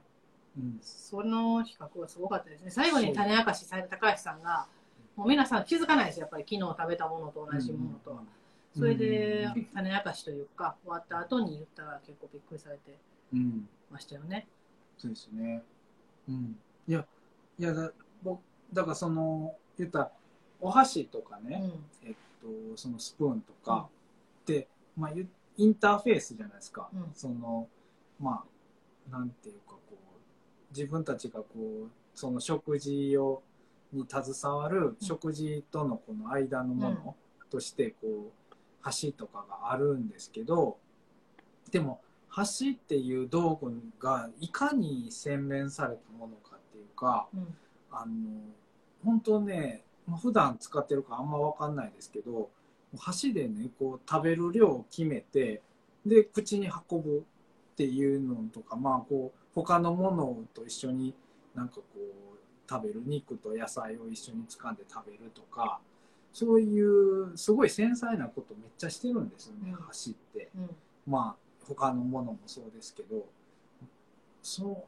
[0.58, 0.80] うん。
[0.82, 2.70] その比較はすごかったですね。
[2.72, 4.68] 最後に種明かし高橋さんが
[5.16, 8.24] もう皆さん気づかないですよやっぱり昨日食べたものと同じものとは、
[8.76, 12.98] それでうん種明かしというか終わった後に言ったら結構びっくりされて
[13.34, 14.48] うんましたよね
[14.98, 15.62] そうですね。
[16.30, 16.56] うん。
[16.88, 17.06] いや、
[17.60, 17.92] いやだ、
[18.24, 20.12] 僕、だからその、言ったら
[20.62, 21.62] お箸とかね、
[22.04, 23.90] うんえっと、そのスプーンとか
[24.42, 26.90] って、まあ、ゆインターフェースじゃないですか。
[26.94, 27.68] うんその、
[28.20, 28.46] ま
[29.10, 29.96] あ、なんていうか、こう、
[30.76, 33.44] 自分たちがこう、その食事を、
[33.92, 37.16] に携わる食事とのこの間のもの
[37.52, 38.32] として、こう、
[38.84, 40.78] 箸とかがあるんですけど、
[41.72, 47.56] でも、箸っていう道具がいかに洗練されたものかっていうか、うん。
[47.94, 48.14] あの
[49.06, 52.50] 本当ねまあ普段使ってるかあんま分かんないですけど
[52.98, 55.62] 箸でねこう食べる量を決めて
[56.06, 57.20] で口に運ぶ
[57.74, 61.14] っていうのとかまあこう他のものと一緒に
[61.56, 65.80] なんかこう食べる肉と野菜を一緒に掴んで食べるとか
[66.34, 69.76] そういうすごい繊細なことめっちゃしてるんですよね、うん。
[69.84, 70.50] 箸って。
[70.58, 70.70] うん。
[71.08, 73.26] まあ他のものもそうですけど
[74.42, 74.86] そ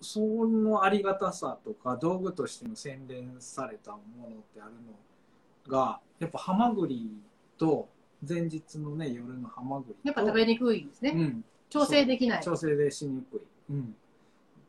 [0.00, 7.10] そのありがたさとか道具としての洗練されたものってあるのがやっぱハマグリ
[7.56, 7.88] と
[8.28, 12.42] 前日のね夜のハマグリとやっぱ食べにくいですね、うん、調整できない。
[12.42, 13.40] 調整でしにくい、
[13.70, 13.84] うん、っ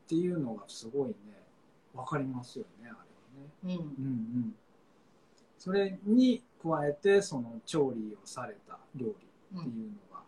[0.08, 1.14] ていうのがすごいね
[1.94, 3.50] 分かりますよねあれはね。
[3.64, 3.70] うん。
[3.70, 4.08] うんう
[4.38, 4.54] ん、
[5.68, 10.22] それに加えてその調理をされた料理っていうのが、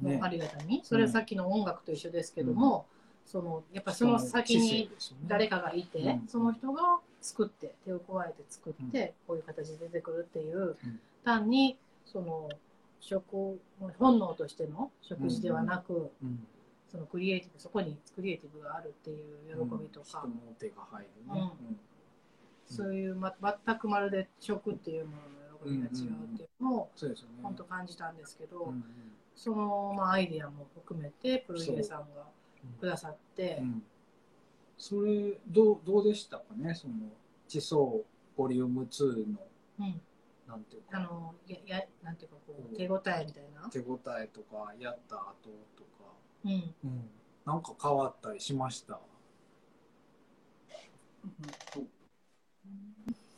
[0.00, 0.80] もうありがたみ。
[0.82, 2.86] それはさっきの音楽と一緒ですけども、
[3.26, 4.90] そのやっぱその先に
[5.26, 6.26] 誰かがいて、うん。
[6.26, 11.00] その人が作って手を加えて作って、こういう形で出てくるっていう、うん。
[11.22, 11.76] 単に
[12.06, 12.48] その
[13.00, 13.60] 食
[13.98, 16.46] 本能としての食事ではなく、うん。
[16.90, 21.50] そのクリエイティブそこにクリエイティブがあるっていう喜びとか、人の手が入るね、
[22.66, 23.34] そういう、ま、
[23.66, 25.24] 全くまるで食っていうものの
[25.64, 27.34] 喜びが違うっていうのを、そうですよね。
[27.42, 28.84] 本当感じたんですけど、うん
[29.34, 32.26] その、まあ、アイデアも含めてプロイエさんが
[32.80, 33.82] くださって、うん。
[34.78, 36.74] それどうどうでしたかね？
[36.74, 36.94] その
[37.46, 38.02] 地層
[38.34, 39.46] ボリューム2の
[39.80, 40.00] うん。
[40.48, 40.98] なんていうか。
[40.98, 46.10] あのややなんていうかこう手応えみたいな、手応えとかやった後とか、
[46.44, 46.74] うん。
[46.84, 47.10] うん、
[47.44, 51.86] なんか変わったりしました、うーん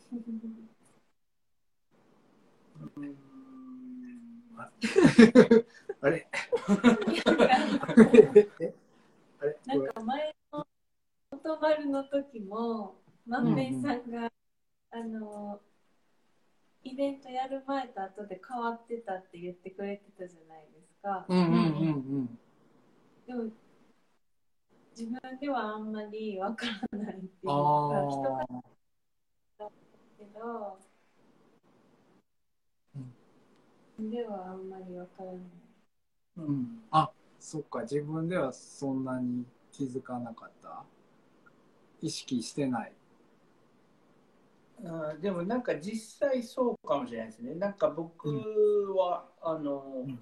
[6.01, 6.27] あれ？
[9.67, 10.67] なんか前の
[11.31, 12.97] 音丸の時も、
[13.27, 14.33] まんべんさんが、
[14.91, 15.61] あの、
[16.83, 21.27] イベントやる前と後で変わってたって言ってくれてたじゃないですか。
[21.29, 21.49] うんうんう
[22.21, 22.39] ん
[23.27, 23.51] でも、
[24.97, 27.31] 自分ではあんまりわからないっていううん。
[27.43, 27.53] か、あ
[28.09, 28.47] 人があ。
[30.19, 30.79] けど、
[33.99, 35.41] ではあんまりわからない。
[36.37, 36.83] うん。
[36.91, 37.83] あ、そっか。
[37.83, 40.85] 自分ではそんなに気づかなかった。
[42.01, 42.93] 意識してない。
[44.83, 47.55] うんでもなんか実際そうかもしれないですね。
[47.55, 48.29] なんか僕
[48.97, 50.19] は、あの、うん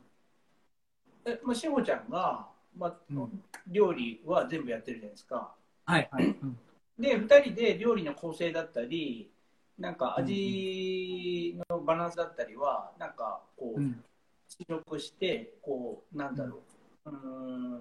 [1.27, 5.53] え、まあ、しほちゃんが、まあうん料理は全部やってるじゃないですか。
[5.87, 6.25] はいはい。
[6.25, 6.59] うん
[6.99, 9.31] で、2人で料理の構成だったり、
[9.79, 14.03] なんか味のバランスだったりは、なんかこう、うん。
[14.49, 16.63] 試食して、こう、なんだろ
[17.05, 17.17] う、うー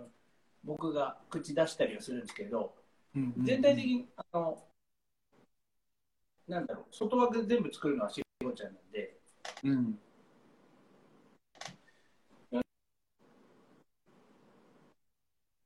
[0.04, 0.12] ん、
[0.64, 2.74] 僕が口出したりはするんですけど、
[3.38, 4.64] 全体的に、あの、
[6.48, 9.18] なんだろう、外枠全部作るのはしほちゃんなんで、
[9.64, 10.00] うん。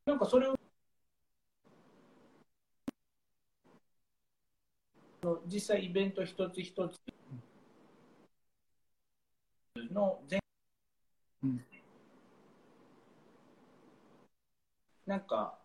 [0.06, 0.60] なんかそれを、あの
[5.48, 6.96] 実際イベント一つ一つ
[9.92, 10.40] の全、
[11.44, 11.66] うん
[15.06, 15.58] なんか、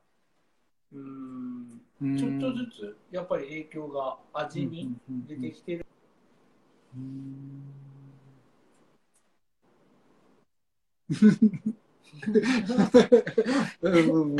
[0.90, 4.96] うーん、うんちょっとずつやっぱり影響が味に
[5.28, 5.86] 出てきてる。
[13.82, 14.36] うん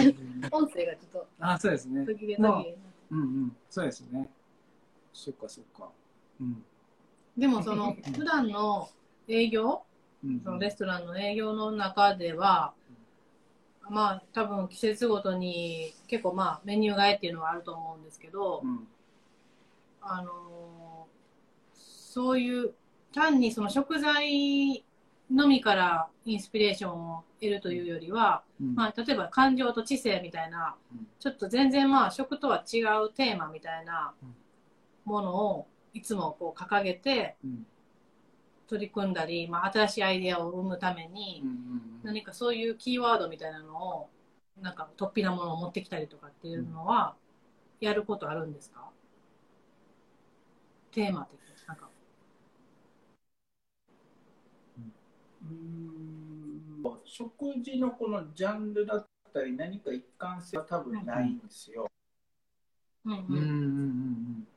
[0.51, 2.13] 音声がちょっあ、そうですねと。
[2.13, 2.77] 途切れ途まあ切れ。
[3.11, 4.31] うんうん、そうですね。
[5.15, 5.89] そっかそっか。
[6.41, 6.63] うん。
[7.39, 8.91] でもその普段の
[9.27, 9.83] 営業、
[10.23, 10.41] うん。
[10.45, 12.75] そのレストランの営業の中では、
[13.89, 18.87] まあ多分季節ごとに結構まあメニュー替えっていうのはあると思うんですけど、うん。
[20.03, 20.55] あのー
[22.15, 22.75] そういう
[23.13, 24.85] 単にその食材
[25.33, 28.75] のみからインスピレーションを得るというよりは、うん。
[28.77, 31.09] まあ、例えば感情と知性みたいな、うん。
[31.19, 34.13] ちょっと全然まあ食とは違うテーマみたいな
[35.05, 37.67] ものをいつもこう掲げてうん。
[38.67, 41.45] 取り組んだり、まあ、新しいアイデアを生むために
[42.03, 44.09] 何かそういうキーワードみたいなのを
[44.59, 47.15] なんか突飛なものを持ってきたりとかっていうのは
[47.81, 48.89] やることあるんですか？
[50.93, 51.91] テーマ的になんか。
[55.43, 57.01] うーん。
[57.05, 61.87] 食事のこのジャンルだったり何か一貫性は多分ないんですよ。
[63.05, 63.13] うん。
[63.13, 64.49] うんうんうんでうん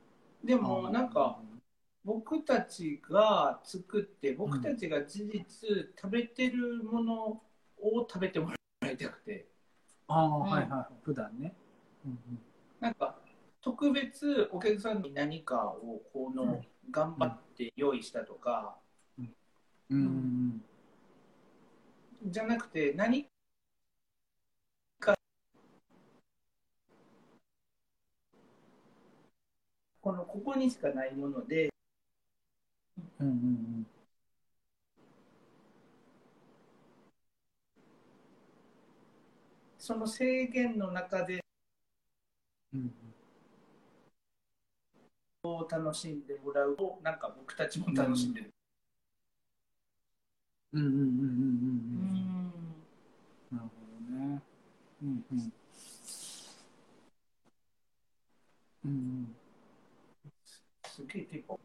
[0.56, 1.40] もなんか
[2.06, 5.44] 僕たちが作って僕たちが事実
[6.00, 7.42] 食べてるもの
[7.82, 9.48] を食べてもらいたくて。
[10.08, 10.42] ああ、うん。
[10.44, 11.54] はいはい普段ね。
[12.06, 12.20] うん
[12.80, 13.18] なんか
[13.62, 18.78] 特別お客さんに何かをこの頑張って用意したとか。
[19.20, 19.36] うん。
[19.90, 20.64] うんうん
[22.26, 23.28] じゃなくて何
[25.00, 25.16] か
[30.08, 31.70] このここにしかないもので
[33.20, 33.88] うんうん
[39.78, 41.42] その制限の中で
[42.74, 42.94] うん
[45.70, 48.50] 楽しんでもらうとなんか僕たちも楽しんでる、
[50.72, 52.48] うんうんうんうんうんうん。
[53.52, 53.58] うん。
[53.58, 53.70] なるほ
[54.10, 54.42] どね。
[55.04, 55.54] うんうん。
[58.86, 59.37] うんうん
[60.98, 61.60] すげえテンポ。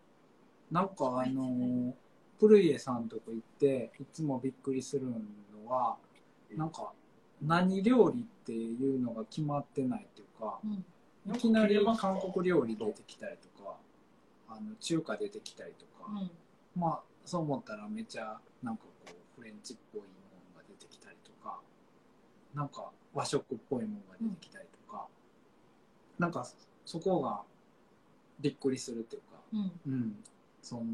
[0.70, 1.92] なんかあのー
[2.38, 5.96] プルイエさんとこ行っていつもびっくりするのは
[6.56, 6.92] なんか
[7.40, 10.84] 何料理っていうのが決まってないっていうかうん。
[11.34, 13.76] いきなり韓国料理出てきたりとか
[14.48, 16.30] あの中華出てきたりとか、うん。
[16.74, 20.06] まあそう思ったらめちゃなんかこうフレンチっぽいも
[20.52, 21.60] のが出てきたりとか
[22.54, 25.06] なんか和食っぽいものが出てきたりとか、
[26.18, 26.44] なんか
[26.84, 27.42] そこが
[28.42, 29.92] びっくりするっていうか、うん。
[29.92, 30.16] うん、
[30.60, 30.84] その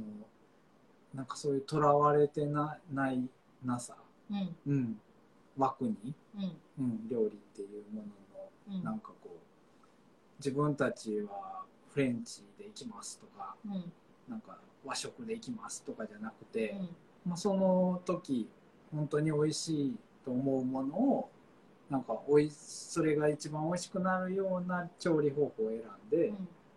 [1.14, 3.28] なんかそういうとらわれてなない
[3.64, 3.96] なさ、
[4.30, 4.56] うん。
[4.66, 5.00] うん、
[5.56, 6.52] 枠に、うん。
[6.78, 8.06] うん、料理っていうもの
[8.72, 8.84] のうん。
[8.84, 9.38] なんかこう
[10.38, 13.92] 自分たちはフレンチで行きますとかうん。
[14.28, 16.88] なんか和食で行きますとかじゃなくて、うん。
[17.30, 18.48] まあ、その時
[18.94, 21.30] 本当に美味しいと思うものを
[21.90, 26.32] なんかおいそれが一番美味しくなるような調理方法を選んで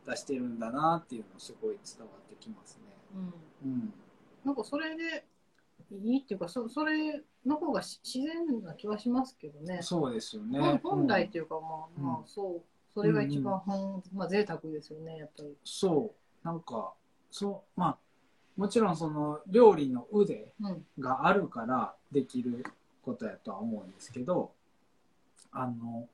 [0.07, 2.91] 出してるんだなっていうのすごい伝わってきますね。
[3.63, 3.93] うんうん、
[4.43, 5.25] なんかそれで
[6.03, 9.79] いいっていうかそそれの方がし自然な気はしますけどね。
[9.81, 10.59] そうですよね。
[10.59, 12.61] 本本来っうんていうか、まあ、うんまあそう
[12.93, 15.55] それが一番本、まあ贅沢ですよねやっぱり。
[15.63, 16.93] そうなんか
[17.29, 17.97] そうまあ
[18.57, 22.65] もちろんその料理の腕うんがあるからできる
[23.03, 24.51] ことやとは思うんですけど
[25.51, 26.07] あの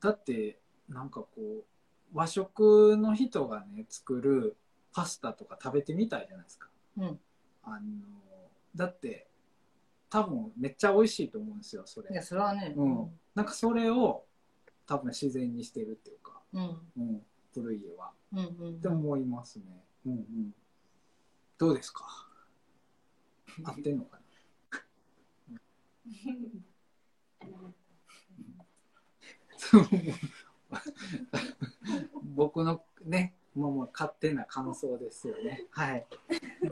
[0.00, 0.58] だって
[0.88, 1.64] なんかこう
[2.12, 4.56] 和食の人がね作る
[4.92, 6.68] パスタとか食べてみたいじゃないですか。
[6.98, 7.20] うん。
[7.64, 7.78] あの
[8.74, 9.28] だって
[10.10, 12.22] 多分めっちゃ美味しいと思うんですよそれいや。
[12.22, 12.74] それはね。
[12.76, 14.24] うん、なんかそれを
[14.86, 17.22] 多分自然にしてるっていうか、うんうん、
[17.54, 18.10] 古い家は。
[18.32, 18.42] うんう
[18.72, 19.64] んって思いますね。
[20.06, 20.54] うんうん。
[21.58, 22.04] どうですか？
[23.64, 24.22] 合ってんのかな？
[32.34, 35.64] 僕のね、まあまあ勝手な感想ですよね。
[35.70, 36.06] はい。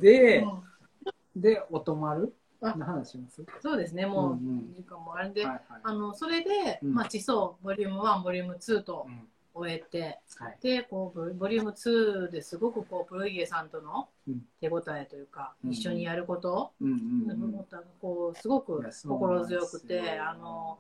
[0.01, 1.41] で、うん。
[1.41, 2.75] で、お泊まるあ。
[2.77, 3.45] の話します？
[3.61, 4.07] そうですね。
[4.07, 4.75] もううんうん。
[4.75, 5.81] 時間もあれで、はいはい。
[5.83, 6.95] あのそれで、うん。
[6.95, 9.29] まあ、地層ボリューム1ボリューム2とうん。
[9.53, 10.59] 終えて、はい。
[10.63, 14.43] でこうボボリューム2ですごくこうプロイエさんとのうん。
[14.61, 17.45] 手応えというか、うん一緒にやること、うんうんうん。
[17.55, 20.79] 思ったこうすごく心強くてあの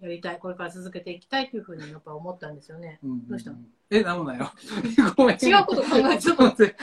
[0.00, 2.98] やりたいこれから続けていきたいというふうにやっぱ思ったんですよね。
[3.04, 3.58] うんんんどうしたの？
[3.90, 4.50] え、なんもないよ。
[5.16, 5.36] ごめん。
[5.36, 6.76] 違うこと考えちゃった待って。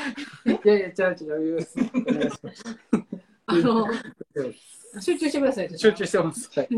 [0.65, 1.68] いやいや、違う違う。
[3.47, 3.88] あの
[5.01, 5.80] 集中してください。
[5.80, 6.59] 集中してます。
[6.59, 6.70] はい。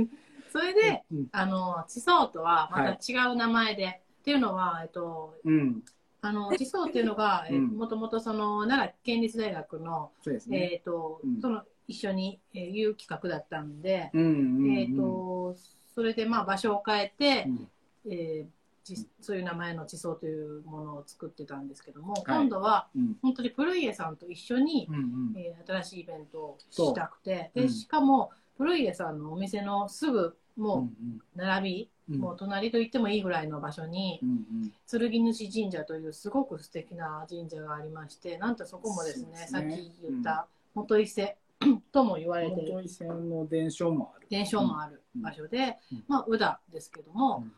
[0.51, 5.83] それで、うんあの地層とはまた違う名前で、っていうのは、えっと、うん。
[6.21, 10.11] あの地層っていうのが、もともとその奈良県立大学の、
[10.47, 10.71] ね。
[10.73, 14.77] えっとうんその一緒に、えーいう企画だったんで、うんうんうん。
[14.77, 15.55] えっと
[15.99, 17.67] それでまあ場所を変えて、うん。
[18.09, 18.49] えー
[18.81, 22.23] ちそういう名前の地層というものを作ってたんですけども、い。
[22.25, 23.17] 今度はうん。
[23.21, 25.33] 本当にプルイエさんと一緒に、うんうん。
[25.35, 30.89] えー新しいイベントをしたくてでしかもプルイエさんのお店のすぐうんも
[31.35, 32.19] う並び、うん。
[32.21, 34.71] もう隣と言ってもいいぐらいの場所にうんうん。
[34.87, 41.35] 剣主神社というすごく素敵な神社がありましてなんとそこもですねそうですさっねき言った元伊勢
[41.91, 42.88] とも言われている。
[42.88, 44.28] 線の伝承もある。
[44.30, 46.03] 伝承もある場所で、うん。
[46.07, 47.53] まあ宇田ですけども、うん。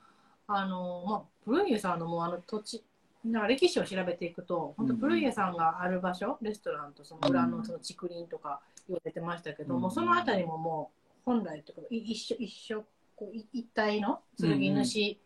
[0.47, 2.84] あのまあプルイエさんのもうあの土地
[3.24, 9.93] なんか歴史を調べていくと本当プルイエさんがある場所、レストランとその裏のその竹林とか言われてましたけども、うん。
[9.93, 12.84] その辺りももう本来というかい一緒一緒
[13.16, 15.18] こうい一体の剣主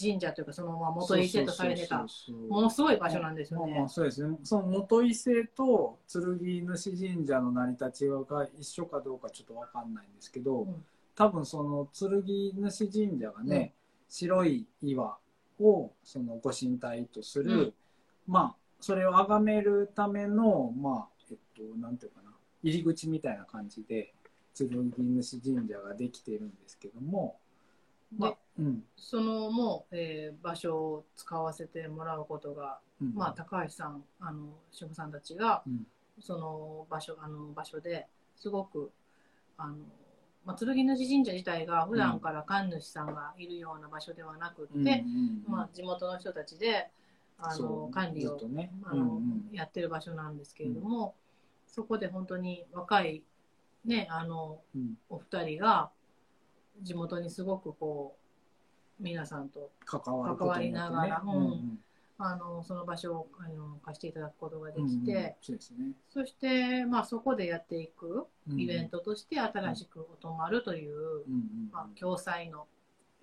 [0.00, 2.06] 神社というかそのまま元伊勢とされてた
[2.48, 3.84] ものすごい場所なんですよね。
[3.88, 4.36] そうですね。
[4.44, 6.22] その元伊勢と剣
[6.66, 10.84] 主神社の成り立ちが一緒かどうかちょっとわかんないんですけど、うん
[11.18, 12.22] 多分その剣
[12.70, 13.74] 主神社がね、
[14.08, 15.18] 白い岩
[15.58, 17.74] をそのご神体とする、うん
[18.28, 22.30] まあそれを崇めるためのまあえっとなんていうかな
[22.62, 24.14] 入り口みたいな感じで
[24.56, 27.36] 剣主神社ができているんですけども、
[28.16, 28.84] まあでうん。
[28.96, 33.14] そのもう、えー場所を使わせてもらうことが、うん。
[33.14, 35.86] まあ、高橋さんあの志保さんたちが、うん。
[36.20, 38.06] その場所あの場所で
[38.36, 38.90] すごく
[39.56, 39.76] あの、
[40.44, 46.90] まあ、剣主神社自体が普段から神主さんがいるような場所ではなくって、うんうんうんまあ、地元の人たちで
[47.38, 48.72] あそのう管理をね。
[48.84, 49.48] あの、うんうん。
[49.52, 51.14] やってる場所なんですけれども、
[51.68, 53.22] そこで本当に若い、
[53.84, 54.94] ね、あのうん。
[55.08, 55.90] お二人が
[56.82, 58.16] 地元にすごくこ
[59.00, 61.30] う皆さんと関わりながらうん。
[61.30, 61.78] うん
[62.20, 65.00] あのその場所をあの貸していただくことがでうんうん。
[65.04, 65.92] きて、そうですね。
[66.10, 68.26] そして、まあ、そこでやっていく
[68.56, 72.66] イベント、トとして新しくお泊まるという、うんうんまあ、共催の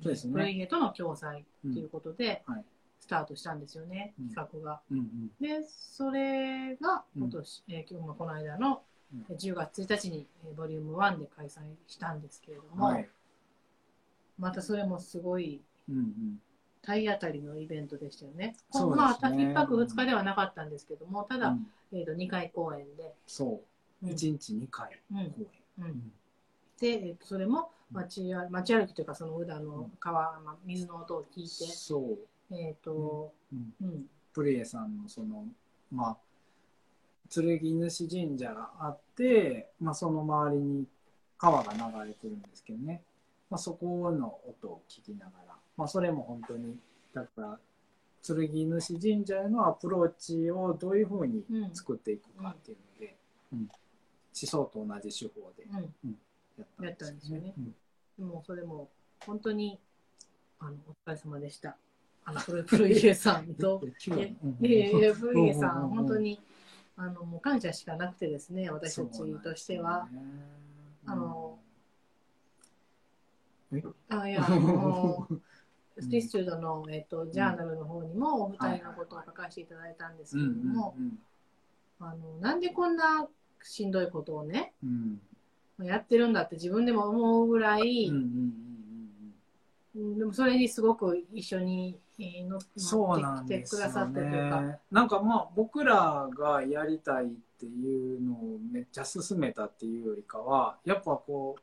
[0.01, 0.33] そうですね。
[0.33, 1.43] プレイエとの共催
[1.73, 2.63] ということで、はい。
[3.01, 4.29] スタートしたんですよね、うん。
[4.29, 4.79] 企画が。
[4.89, 5.31] うんうん。
[5.41, 7.23] でそれがうん。
[7.23, 8.81] 今年、えー今日もこの間の
[9.13, 9.25] うん。
[9.29, 13.09] えー10月1日に、えーボリューム1で開催したんですけれども、はい
[14.39, 16.41] またそれもすごいうんうん
[16.85, 18.55] 体当たりのイベントでしたよね。
[18.71, 19.53] そうですね。
[19.53, 21.67] まあ、1泊2日ではなかったんですけども、ただ、うん。
[21.91, 23.61] えー、と2回公演で、そ
[24.03, 24.05] う。
[24.05, 24.11] うん。
[24.11, 25.17] 一日二回うん。
[25.31, 25.41] 公
[25.79, 26.11] 演うん。
[26.79, 32.19] で、えーとそれも街あ街歩きというか、その宇田の川、まあ、水の音を聞いて、そ
[32.51, 32.55] う。
[32.55, 33.73] えっ、と、うん。
[33.81, 35.45] うん、プレイさんのその
[35.91, 36.17] まあ
[37.29, 40.85] 剣主神社があって、まあ、その周りに
[41.37, 43.01] 川が流れてるんですけどね、
[43.49, 46.77] まあ、そこの音を聞きながら、まあ、それも本当に
[47.13, 47.59] だから
[48.33, 51.43] 剣主神社へのアプローチをどういうふうに
[51.73, 53.15] 作っていくかっていうので、
[53.53, 53.69] うん。
[54.33, 55.63] 地層と同じ手法で
[56.03, 56.17] うん、
[56.83, 57.53] やったんですよね。
[58.19, 58.27] うん。
[58.27, 58.89] もうそれも
[59.25, 59.79] 本当に
[60.59, 61.77] あのお疲れ様でした。
[62.25, 63.81] あのプルプルイエさんと、
[64.61, 65.75] いえいえ、プルイエさうん。
[65.75, 65.83] うん。
[65.83, 65.91] うん。
[65.93, 66.41] ん、本当に
[66.97, 70.09] あのもう感謝しかなくてですね私たちとしては。
[71.07, 71.44] あのえ
[74.09, 75.27] あいやあの
[75.99, 80.95] スティスチュードの、えっと、ジャーナルの方にもお二人のことを書かせていただいたんですけれども、
[81.99, 83.27] あのなんでこんな
[83.63, 85.19] しんどいことをねうん。
[85.83, 88.09] やってるんだって自分でも思うぐらい、
[89.93, 92.61] でもそれにすごく一緒に、えー乗っ
[93.45, 94.61] てきてくださってというか。
[94.61, 94.79] ね。
[94.89, 97.27] なんかまあ僕らがやりたいっ
[97.59, 101.61] ていうのをめっちゃ進めたっていうよりかはやっぱこう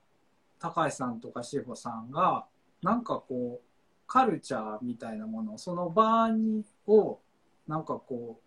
[0.63, 2.47] 高橋さんとか志保さんが
[2.83, 3.67] なんかこう
[4.07, 7.19] カルチャーみたいなものその場にを
[7.67, 8.39] なんかこ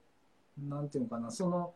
[0.58, 1.74] うなんていうのかなその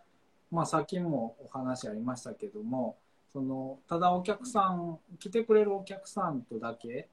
[0.49, 2.95] まあさっきもお話ありましたけども
[3.33, 7.09] そのただお客さん来てくれるお客さんとだけ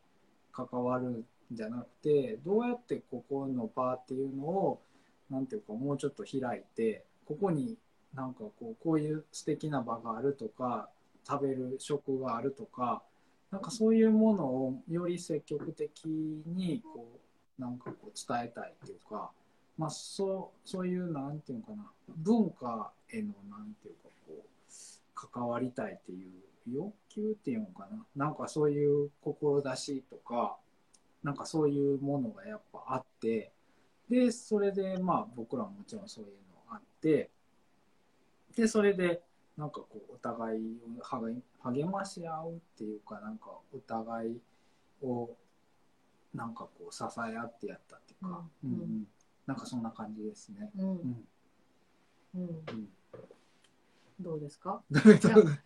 [0.53, 4.81] 関わるんじゃなくてどうやってここの場っていうのを
[5.29, 7.77] なんていうかもうちょっと開いてここに
[8.15, 10.89] なんかこうこういう素敵な場があるとか
[11.29, 13.03] 食べる食があるとか
[13.57, 17.09] なんかそういうものをより積極的にこ
[17.59, 19.31] うなんかこう伝えたいっていうか、
[19.79, 26.29] まあ、そうそういうなんていうのかな文化へのなんていうかこう関わりたいっていう
[26.71, 30.59] 欲求っていうのかななんかそういう志とか
[31.23, 33.53] なんかそういうものがやっぱあって
[34.11, 36.31] でそれでまあ僕らももちろんそういう
[36.71, 37.31] のあって
[38.55, 39.23] でそれで
[39.57, 44.41] なんかこうお互いを励励まし合うっていうかなんかお互い
[45.03, 45.31] を
[46.35, 48.71] なんかこう支え合ってやったっていうか、うん。
[48.71, 48.81] うん。
[48.81, 49.07] うん
[49.47, 50.71] なんかそんな感じですね。
[50.77, 50.91] うん。
[50.91, 51.27] うん。
[52.35, 52.89] うん、うん。
[54.21, 54.83] どうですか？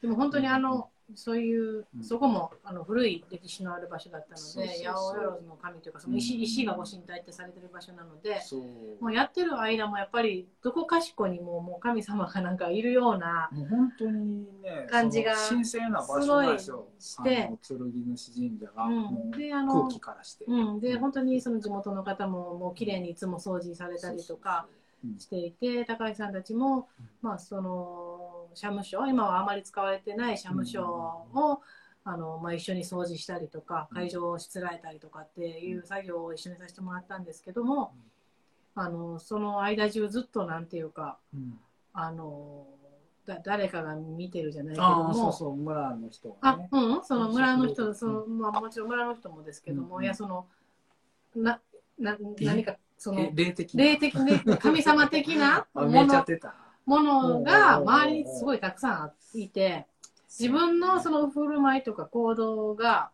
[0.03, 2.05] でも本当にあの、そういう、うん。
[2.05, 6.43] そこもあの古い歴史のある場所だったので、八百万の神というか、その石,、うん。
[6.43, 8.41] 石がご神体ってされてる場所なので、
[9.01, 16.87] もうやってる間もやっぱり、どこかしこにももう神様がなんかいるような、もう本当にね感じが神聖な場所なんですよ。
[16.99, 17.79] して剣
[18.17, 19.01] 主神社が、うん。
[19.03, 24.67] もうであの空気からして、うん、で、本当にその地元の方ももう綺麗にいつも掃除されたりとか
[25.05, 25.19] うん。
[25.19, 31.61] していて、高橋さんたちもうん、まあその、社務所、今はあまり使われてない社務所を、
[32.05, 33.97] あのまあ、一緒に掃除したりとかうん。
[33.97, 37.93] 会場をしつらえたりとかっていう作業を一緒にさせてもらったんですけども、
[38.75, 41.59] あのその間中ずっとなんていうかうん。
[41.93, 42.67] あの
[43.27, 50.47] だ誰かが見てるじゃないけどああそうもそう村の人があねうんその村の人うんその、まあ、もちろん村の人もですけども、うんいやその
[51.35, 51.61] な
[51.99, 52.45] なえ？
[52.45, 53.85] 何かそのえ霊的な？
[53.85, 56.55] 霊的ね神様的な あもの見えちゃってた
[56.91, 59.87] ものが周りにすごいたくさんいて。
[60.39, 63.11] 自分のその振る舞いとか行動が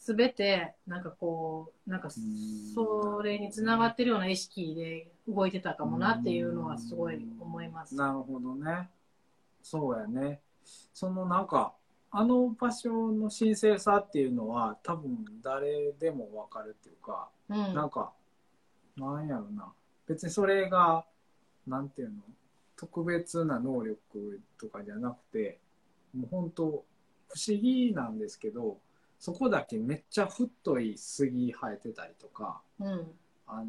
[0.00, 7.94] 全てなんかこうなんかそれにつながってるような意識で動いてたかもなっていうのはすごい思います。
[7.94, 8.90] なるほどね。
[9.62, 10.40] そうやね。
[10.92, 11.74] そのなんか
[12.10, 17.72] あの場所の神聖さっていうのは多分誰でもわかるっていうか、うん。
[17.72, 18.12] なんか
[18.96, 19.72] なんやろな。
[20.08, 21.04] 別にそれが
[21.68, 22.16] なんていうの？
[22.78, 25.58] 特別な能力とかじゃなくて
[26.14, 26.72] もう本当不
[27.36, 28.78] 思議なんですけど
[29.18, 33.06] そこだけめっちゃ太い杉生えてたりとかうん。
[33.46, 33.66] あの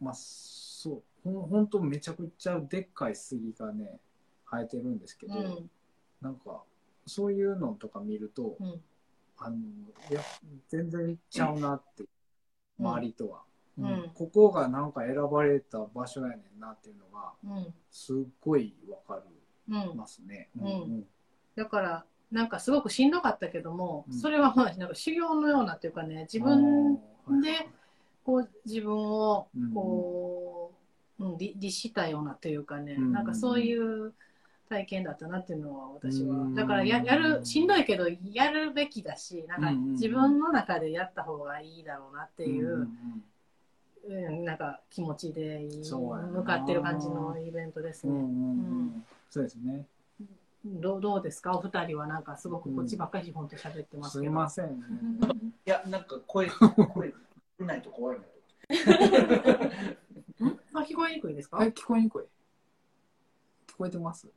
[0.00, 3.98] まあそうほんほんとめちゃくちゃでっかい杉がね
[4.50, 5.70] 生えてるんですけど、うん。
[6.20, 6.62] なんか
[7.06, 8.80] そういうのとか見ると、うん。
[9.38, 9.56] あの
[10.10, 10.20] いや
[10.68, 12.04] 全然ちゃうなって、
[12.78, 12.86] うん。
[12.86, 13.42] 周りとは、
[13.78, 13.84] うん。
[13.84, 14.10] うん。
[14.14, 17.74] ここがなんか選ばれた場所やねんなっていうのがうん。
[17.90, 19.22] すっごいわか
[19.68, 20.48] うんりますね。
[20.60, 21.04] うん。
[21.56, 24.14] だからなんかすごくしんどかったけども、うん。
[24.14, 26.96] それはまあなんか修行のようなというかね自分
[27.42, 27.68] で
[28.24, 30.72] こう自分をこ
[31.18, 33.12] う、うん、律律したようなというかね、うん。
[33.12, 34.12] なんかそういう
[34.68, 36.54] 体験だったなっていうのは私は、うん。
[36.54, 42.88] だからややるしんどいけどやるべきだしなんか自分の中でやった方がいいだろうなっていう、
[44.08, 48.12] なんか気持ちで向かってる感じのイベントですね。
[48.12, 48.28] うんうんう
[48.98, 49.04] ん。
[49.30, 49.86] そうですね。
[50.64, 51.56] どうどうですか？
[51.56, 54.32] お二人はなんかすごくこっちばっかり本当喋ってますすけど。
[54.32, 54.84] いません、ね。
[55.66, 57.12] いや、なんか声、声
[57.58, 58.24] 出ないと怖いな。
[60.74, 61.58] あ聞こえにくいですか？
[61.64, 62.22] え聞こえにくい。
[63.72, 64.28] 聞こえてます。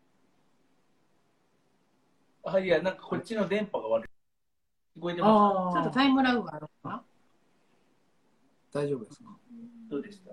[2.43, 4.07] あ、いや、なんかこっちの電波が悪い。
[4.99, 7.03] 聞こえてまあちょっとタイムラグがあるかな？
[8.75, 9.29] 大丈夫ですか？
[9.29, 10.31] すどうでした？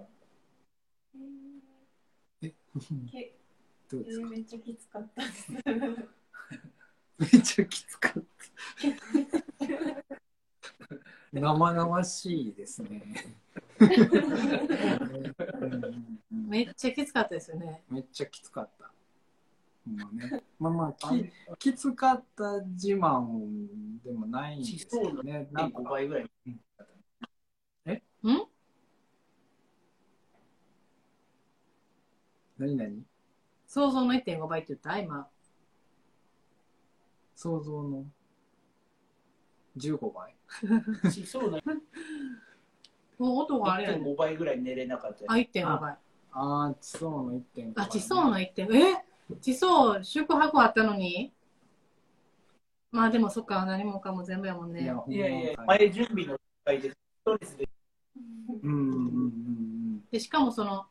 [2.42, 2.52] え？
[3.12, 3.36] け
[3.88, 4.26] どうですか？
[4.30, 5.52] めっちゃきつかったです。
[5.52, 8.22] めっちゃきつかった。
[11.32, 13.02] 生々しいですね。
[13.80, 13.84] う
[16.34, 17.84] んめっちゃきつかったですよね。
[17.88, 18.90] めっちゃきつかった。
[19.86, 20.42] まね。
[20.58, 25.48] まあまあ、ききつかった自慢でもないんですけどね。
[25.52, 26.30] なん1.5か、倍ぐらい。
[32.58, 33.04] 何何？
[33.66, 34.98] 想像の1.5倍って言った？
[34.98, 35.26] 今。
[37.34, 38.04] 想像の。
[39.76, 40.34] 15倍。
[41.10, 41.58] しそうな
[43.18, 45.96] もう音があれやね1.5倍ぐらい寝れなかったあ、1.5倍。
[46.32, 48.76] ああ、地層の1.5倍、あ、地層の1.5。
[48.76, 49.04] え？
[49.40, 51.32] 地層宿泊あったのに？
[52.90, 54.82] まあでもそっか、何もかも全部やもんね。
[54.82, 57.66] いや、いや前準備の段階でストレスで
[60.10, 60.86] でしかもその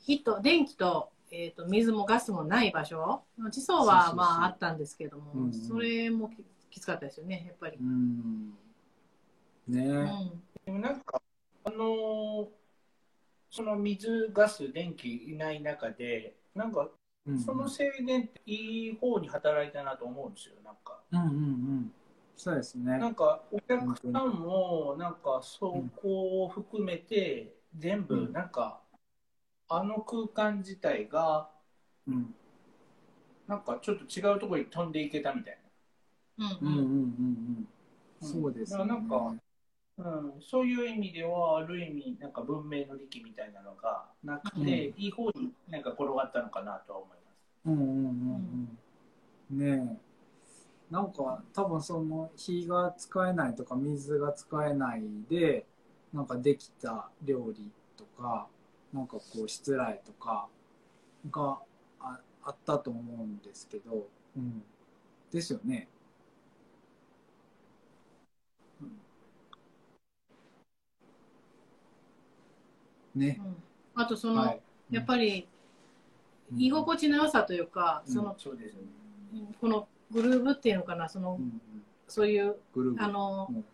[0.00, 8.50] 火と電気と,、えー、と水もガスもない場所地層はまああったんですけども、うんうんそれもききつかったですよねやっぱりう、ん。
[9.68, 9.86] ねえ。
[9.86, 11.22] うんでもなんか、
[11.64, 12.46] あのー
[13.50, 16.88] その水、ガス、電気いない中で、なんか、
[17.26, 21.00] うんその制限っていい方に働いたなと思うんですよ、なんか。
[21.10, 21.92] うんうんうん。
[22.36, 22.98] そうですね。
[22.98, 28.80] なんか、お客さんも、なんか、そこを含めて、全部、うんなんか、
[29.68, 31.50] あの空間自体が、
[32.06, 32.34] うん
[33.46, 35.58] なんかちょっと違うところに飛んでいけたみたい
[36.38, 37.68] うんうんうんうんうん
[38.22, 38.28] うん。
[38.28, 38.78] そうですね。
[38.78, 39.40] だからなんかな。
[39.98, 47.58] うん、そういう意味では、ある意味、なんか文明の利器みたいなのがなくて、うんいい方になんか転がったのかなとは思います。
[47.66, 48.78] うんうんうん
[49.50, 49.86] うん。
[49.86, 50.05] ねえ。
[50.90, 55.66] なんか多分その火が使えないとか水が使えないで
[56.12, 58.46] なんかできた料理とか
[58.92, 60.46] なんかこうしつらいとか
[61.30, 61.58] が
[62.00, 64.06] ああったと思うんですけど、
[64.36, 64.62] うん、
[65.32, 65.88] ですよね。
[73.16, 73.40] ね。
[73.40, 73.56] うん
[73.98, 74.60] あとその、はい。
[74.90, 75.48] やっぱり
[76.54, 79.54] 居心地の良さというか、うんそのそうですよね。
[79.58, 81.60] このグルーブっていうのかなその、うんうん。
[82.08, 82.56] そういう
[82.98, 83.64] あの、うん。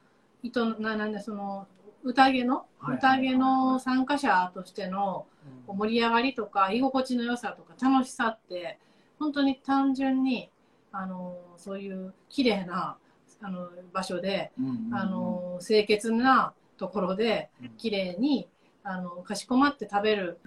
[0.42, 1.66] 糸ななんでその
[2.04, 5.26] 宴のはい宴の参加者としての
[5.68, 8.78] 盛り上がりとか居心地の良さとか楽しさって
[9.20, 10.50] 本当に単純に
[10.90, 12.96] あのそういう綺麗な
[13.40, 14.52] あの場所で、
[14.92, 17.68] あの清潔なところでうん。
[17.70, 18.48] 綺麗に
[18.84, 20.38] あのかしこまって食べる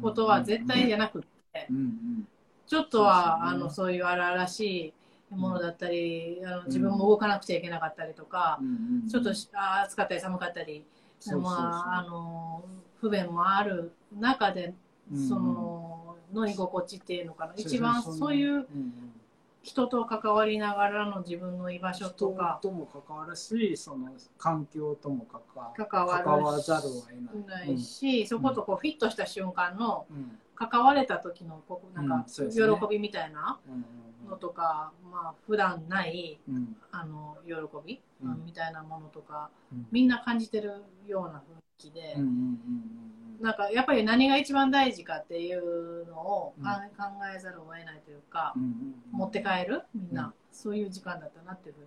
[0.00, 1.22] ことは絶対じゃなくっ
[1.52, 1.68] て
[2.66, 4.94] ちょっとはあのそういう荒々しい
[5.36, 8.60] ものだったりあの自分も動かなくちゃいけなかったりとか
[9.10, 10.84] ちょっと暑かったり寒かったり
[11.40, 12.64] まあ、あの
[13.00, 18.66] 不便もある中で、うんそのの居心地っていうのかな、一番そういう
[19.62, 24.08] 人と関わりながらの自分の居場所と人かとも関わるしその
[24.38, 27.78] 環境とも関わ関わざるを得ない。
[27.78, 30.38] し、そことこうフィットした瞬間のうん。
[30.54, 33.84] 関われた時のこうなんうんか喜びみたいなうん
[34.28, 36.56] のとか、まあ普段ないうん。
[36.56, 37.54] うんあの喜
[37.86, 38.44] び、うん。
[38.44, 39.86] みたいなものとかうん。
[39.90, 42.16] みんな感じてるような雰囲気で。
[43.40, 46.64] なんかやっぱり何が一番大事かっていうのをうん。
[46.64, 46.70] 考
[47.34, 48.54] えざるを得ないというか、
[49.10, 50.32] 持って帰るみんな、うん。
[50.52, 51.86] そういう時間だったなっていうふうに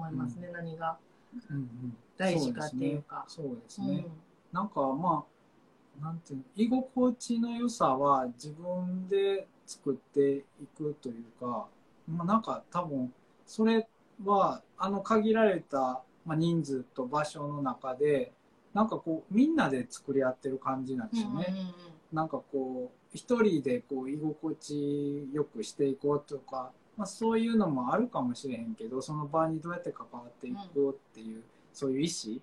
[0.00, 0.98] は思いますね、何が
[2.16, 3.24] 大事かっていうか。
[3.28, 4.06] そうですうんね。
[4.52, 5.24] なんかま
[6.00, 11.66] あなんていうの居心地の良さは自分で作っていくというか、
[12.08, 13.12] まあ、なんか多分
[13.46, 13.88] それ
[14.24, 18.32] はあの限られた、まあ、人数と場所の中で
[18.72, 21.46] なんかこうみんなで作り合ってる感じなんですよね。
[21.48, 21.74] うんうんうん
[22.12, 31.42] なんかこう一人でこう居心地よくしていこうとか、まあ、そういうのもあるかもしれへんけどその場にどうやって関わっていこうっていう、
[31.72, 32.40] そういう意思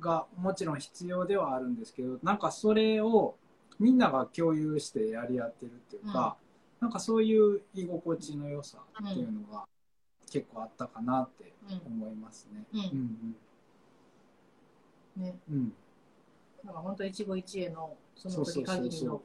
[0.00, 3.34] がもちろん必要ではあるんですけどなんかそれを
[3.78, 6.36] みんなが共有してやり合ってるっていうか、
[6.80, 9.64] なんかそういう居心地の良さっていうのが
[10.30, 11.52] 結構あったかなって
[11.86, 12.64] 思いますね。
[12.72, 13.36] うん。
[15.16, 15.22] うん。
[15.22, 15.54] ねうん。
[15.54, 15.72] うん。
[16.64, 19.22] なんか本当一期一会のその時限りの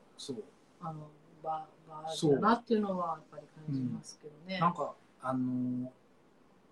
[0.80, 1.10] あの
[1.44, 4.60] 場場だなっていうのはやっぱり感じますけどね。
[4.60, 5.90] なんかあのー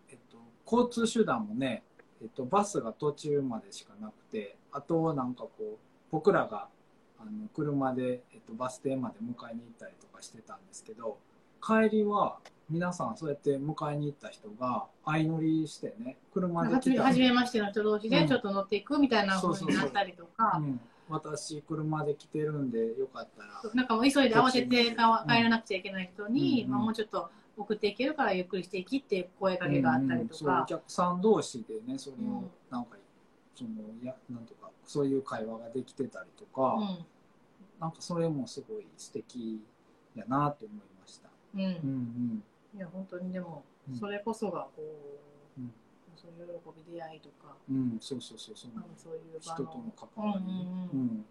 [0.10, 1.84] えっと交通手段もね、
[2.22, 5.78] えっと、バスが途中までしかなくてあとなんかこう
[6.12, 6.68] 僕らが
[7.20, 11.18] あの車で、えっと、バス停まで迎えに行ったりとかしてたんですけど
[11.62, 12.38] 帰りは
[12.70, 18.12] 皆さんそうやって迎えに行った人が相乗りしてね車で来た初めましての人同士うん。
[18.12, 23.62] でちょっと乗っていくみたいな風になったりとか、うん、私車で来てるんでよかったら。
[23.74, 26.72] なんかもう急いで慌てて帰らなくちゃいけない人に、うん。
[26.72, 30.52] まあ、もうちょっと送っていけるからゆっくりしていきって声かけがあったりとか。
[30.52, 30.60] うん。
[30.60, 30.60] うん。
[30.60, 32.52] そうお、客さん同士でねそれをうん。
[32.70, 32.96] なんか、
[33.60, 33.72] その
[34.03, 37.05] やなんとかそういう会話ができてたりとか、うん。
[37.80, 39.62] なんかそれもすごい素敵
[40.16, 41.30] やなって思いました。
[41.55, 41.62] うん。
[41.62, 42.43] うんうん。
[42.78, 43.95] いや本当にでもうん。
[43.95, 44.82] それこそがこ
[45.57, 45.72] う、うん。
[46.16, 48.72] そういう喜び出会いとか、うんそうそうそうそう。
[48.97, 50.43] そういう人との関わり
[50.93, 51.26] うんうん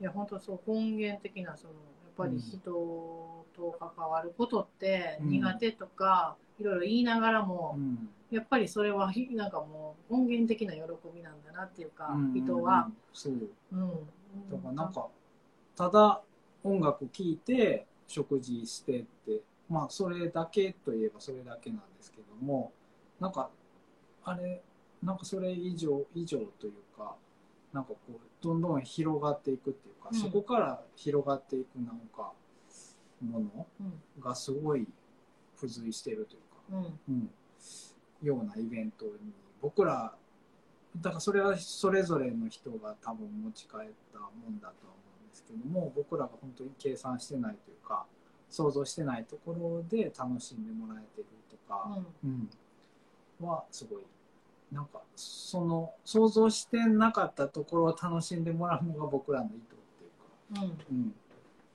[0.00, 1.78] いや本当そう根源的なそのや
[2.10, 3.46] っぱり人と
[3.78, 10.80] 関わることってうん苦手とか、いろいろ言いながらも、うんやっぱりそれはひなんかもう根源的な喜
[11.14, 13.32] びなんだなっていうか、うん人は、そう。
[13.72, 13.90] うん、
[14.50, 15.06] だからなんか
[15.76, 16.20] ただ
[16.64, 22.72] 音楽聴いて食事してってまあそれだけといえばそれだけなんですけども
[23.20, 23.50] なんか
[24.24, 24.62] あれ
[25.02, 27.14] なんかそれ以上以上というか
[27.72, 28.12] なんかこう
[28.42, 30.18] どんどん広がっていくっていうか、うん。
[30.18, 32.32] そこから広がっていくなんか
[33.22, 34.86] ものうんがすごい
[35.56, 37.14] 付随してるというか、うん。
[37.14, 37.30] うん、
[38.22, 39.12] ようなイベントに
[39.60, 40.14] 僕ら
[41.00, 48.06] だからそれはそれぞれの人が多分持ち帰ったもんだとは思うんですけども僕らが本当に計算してないというか
[48.48, 52.48] 想像してないところで楽しんでもらえてるとか、うん。
[53.40, 53.98] はすごい。
[54.72, 59.58] なんかその想像してなかったところを楽しんでもらうのが僕らの意図っ
[59.98, 60.08] てい
[60.58, 61.14] うか、うん。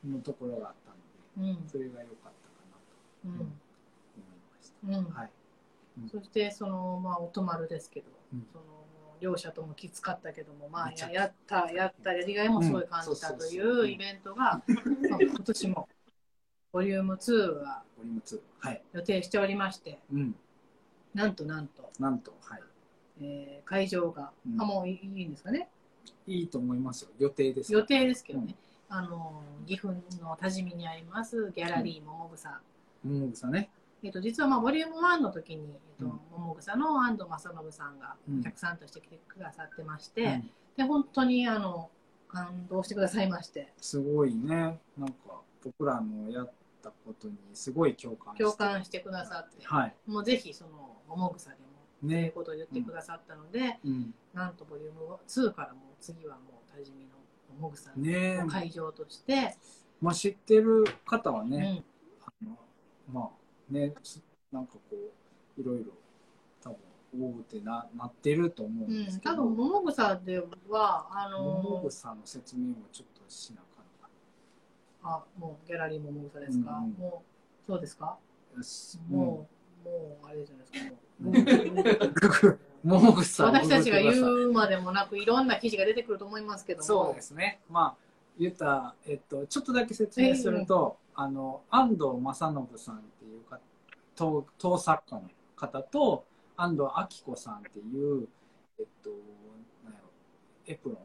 [0.06, 0.74] うん、のところがあっ
[1.36, 1.68] たのでうん。
[1.68, 2.32] それが良かったか
[2.72, 3.34] なとうん。
[3.34, 3.44] 思
[4.98, 5.41] いました。
[5.98, 8.64] うんはいそしてそのまあお泊まるですけど、うんその
[9.20, 14.64] 両者ともきつかったけどもまあややったやったやりがいもすごい感じたというイベントが、まあ
[15.22, 15.88] 今年も
[16.72, 18.40] ボリューム2がボリューム2。
[18.60, 18.82] はい。
[18.94, 20.36] 予定しておりましてうん。
[21.14, 22.62] なんとなんと、なんと、はい。
[23.22, 25.70] えー会場が、うんあもういいいんですかね？
[26.26, 27.10] いいと思いますよ。
[27.20, 27.72] 予定です。
[27.72, 28.56] 予定ですけどね、
[28.90, 32.60] あの岐阜の多治見にありますギャラリー桃草、
[33.04, 33.70] もぐさね。
[34.04, 35.64] えっと実はまあボリューム1の時に、
[36.00, 41.90] えっとうん桃草の安藤正信さんがうんお客さんとして来てくださってまして、うんで本当にあの
[42.30, 44.80] 感動してくださいましてすごいね。
[44.98, 48.44] なんか、僕らのやったことにすごい共感して。
[48.46, 49.96] 共感してくださって、はい。
[50.08, 51.62] もうぜひその桃草でも
[52.00, 52.32] というね。
[52.34, 54.14] ことを言ってくださったので、うん。
[54.34, 57.12] なんとボリューム2からもう次はもう多治見の
[57.60, 59.58] 桃草ねの会場として、
[60.02, 61.84] まあ知ってる方はうね、ん
[62.26, 62.58] あの
[63.12, 63.30] まあ
[63.72, 64.82] ね、すなんかこ
[65.58, 65.86] う、いろいろ
[66.62, 66.78] 多分、
[67.20, 74.10] おおってななってると思ううんん、ですけど、多分桃草ではあのもぐさの説明をちょっとしなあかんのか
[75.04, 76.92] あもうギャラリー桃草ですか、うんうん。
[76.94, 77.24] も
[77.66, 78.18] うそうですか、
[78.54, 79.48] なよしも
[79.86, 80.28] うもう。
[80.28, 80.96] あれじゃないですか？
[81.22, 81.34] もう
[82.14, 86.84] ググもぐさを私たちが言うまでもなくいろんな記事が出てくると思いますけども。
[86.84, 87.60] そうですね。
[87.70, 87.96] まあ、
[88.40, 93.60] 言った、えっと、ちょっとだけ説明すると、あの、安藤正信さんっていうか、
[94.16, 96.26] 陶陶作家の方と、
[96.58, 98.28] 安藤明子さんっていう、
[98.80, 99.10] えっと、
[99.84, 100.10] なんやろ、
[100.68, 100.98] エプロ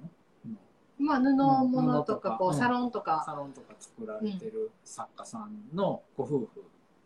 [0.48, 0.58] ンの
[0.98, 2.54] まあ、布物とかこううん。
[2.54, 6.48] サロンとか、サロンとか作られてる作家さんのご夫婦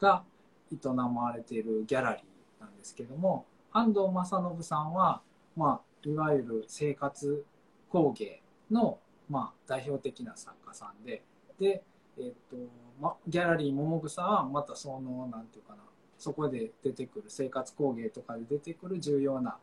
[0.01, 0.25] が
[0.73, 5.23] 営まれているギャラリーなんですけども安藤正信さんは、
[5.57, 7.45] まあ、いわゆる生活
[7.89, 8.41] 工芸
[8.71, 8.99] の、
[9.29, 11.23] まあ、代表的な作家さんで
[11.59, 11.83] で、
[12.19, 12.57] えっと
[13.01, 15.79] ま、ギャラリー桃草はまたそのなんていうかな
[16.19, 19.57] そこで出てくる生活工芸とかで出てくる重要な、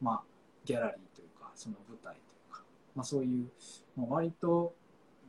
[0.00, 0.22] まあ、
[0.64, 2.62] ギャラリーというかその舞台というか、
[2.94, 3.48] まあ、そういう、
[3.96, 4.74] まあ、割と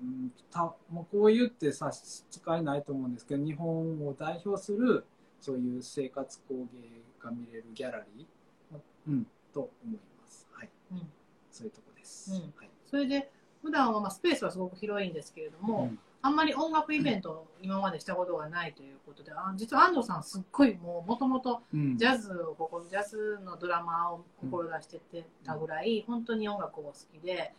[0.01, 5.05] うんたもうこう言って差し支えないと思うんですけど日本を代表する
[5.39, 10.47] そういう生活工芸が見れるギャラリー、うん、と思います。
[10.51, 11.07] はい、うん。
[11.51, 12.32] そういうとこです。
[12.34, 12.39] うん。
[12.57, 12.70] はい。
[12.88, 21.97] それで普段はまあスペースはすごく広いんですけれども、うんあんまり音楽イベントを今までしたことがないということで、あ実は安藤さんすっごいもうもともとうん。
[21.97, 27.53] ジャズをここジャズのドラマーを志しててたぐらい、本当に音楽を好きで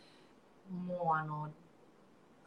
[0.85, 1.49] もうあの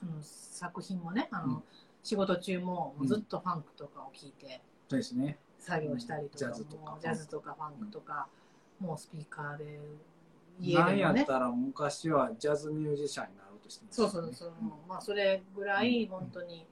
[0.02, 1.62] あの作品もねあの、うん。
[2.02, 5.38] 仕事中もずっとファンクとかを聴いてそうですね。
[5.58, 6.90] 作業したりとか、ジャズとか。
[6.90, 8.26] もうジャズとかファンクとか、
[8.78, 9.80] もうスピーカーで
[10.74, 11.20] なんでもね。
[11.20, 14.52] やったら昔はジャズミュージシャンになしてましたそうねそうそう、
[14.88, 16.66] まあそれぐらい本当に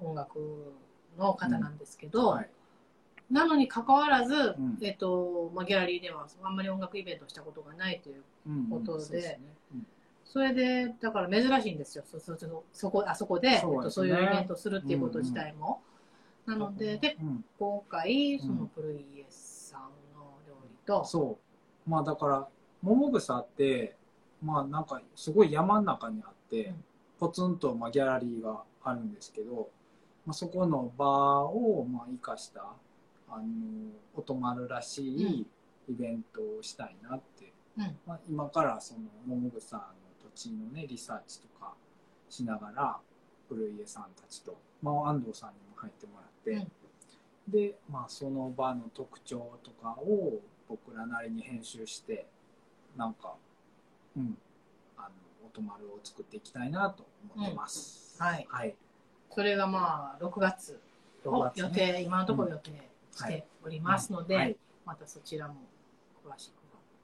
[0.00, 0.74] 音楽
[1.18, 2.50] の方なんですけど、はい。
[3.30, 4.78] なのに関わらず、ん。
[4.82, 8.66] えっとまあ、ギャラリーではあんまり音楽イベントしたことがないといううん。
[8.66, 9.40] ことで
[10.24, 12.04] それでだから珍しいんですよ。
[12.06, 15.80] そそそそこあそこでそうねえっと、そういうイベントするっていうこと自体も。
[16.46, 17.44] なのででうん。
[17.58, 19.80] 今回その古い家さん
[20.14, 21.38] の料理と、そ
[21.86, 21.90] う。
[21.90, 22.48] まあだから
[22.82, 23.96] 桃草って
[24.44, 26.84] まあなんかすごい山の中にあって、うん
[27.18, 29.70] ポツンとまあギャラリーがあるんですけど、
[30.26, 32.66] まあ、そこの場をまあ生かした
[33.28, 33.44] あの
[34.14, 35.46] お泊まるらしい
[35.88, 37.96] イベントをしたいなって、うん。
[38.06, 39.82] まあ、今からその桃草の
[40.22, 41.72] 土地のねリサーチとか
[42.28, 42.98] しながら
[43.48, 46.66] 古家さんたちと、まあ、安藤さんにも入ってもらって、
[47.48, 52.26] で、まあ、その場の特徴とかを僕らなりに編集して
[52.96, 53.34] なんか、
[54.16, 54.38] うん、
[54.96, 58.16] あの音丸を作っていきたいなと思ってます。
[58.20, 58.74] うんはいはい、
[59.30, 60.80] それがまあ6月
[61.24, 62.70] を6月予ね定、今のところ予定
[63.12, 65.54] しておりますので、はいまたそちらも
[66.22, 66.52] 詳しく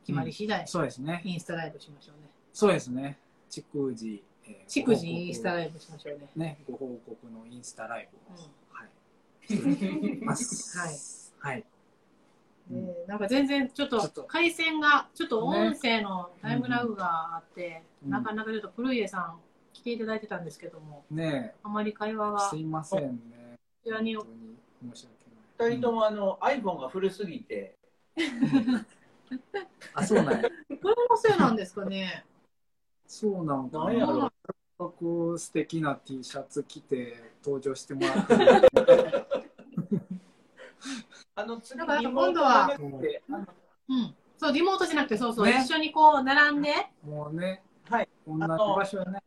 [0.05, 1.23] 決まり次第、そうですね。
[1.25, 2.29] インスタライブしましょうね。
[2.53, 3.19] そうですね。
[3.49, 6.29] 筑次、えー逐次インスタライブしましょうね。
[6.37, 8.43] ね、ご報告のインスタライブを、うん
[8.73, 8.85] は
[10.35, 10.79] い、して
[11.47, 11.49] い。
[11.49, 11.65] はい。
[12.73, 12.85] はい。
[12.85, 19.41] でなんか全然ちょっと回線がちょっと音声のタイムラグがあって、うんなかなかちょっと古家さん
[19.75, 23.59] 来ていただいてたんですけどもねあまり会話え、がすいませんね。
[23.83, 24.19] こちらに申
[24.95, 25.07] し
[25.59, 25.71] 訳ない。
[25.73, 27.77] 二人ともあの iPhone が古すぎて、
[29.95, 30.49] あ、そうなんや。
[30.83, 32.25] これのせいなんですかね
[33.07, 34.33] そうなんかなんやろな。
[34.47, 34.53] せ
[34.85, 39.27] っかく素敵な T シャツ着て登場してもらって。
[41.41, 43.47] あの次なんかリモート今度はじゃなくてあの
[43.89, 46.73] うんそうリモートじゃなくてそうそう、ね一緒にこう並んで
[47.05, 48.09] もうね、はい。
[48.27, 49.21] 同じ場所ね。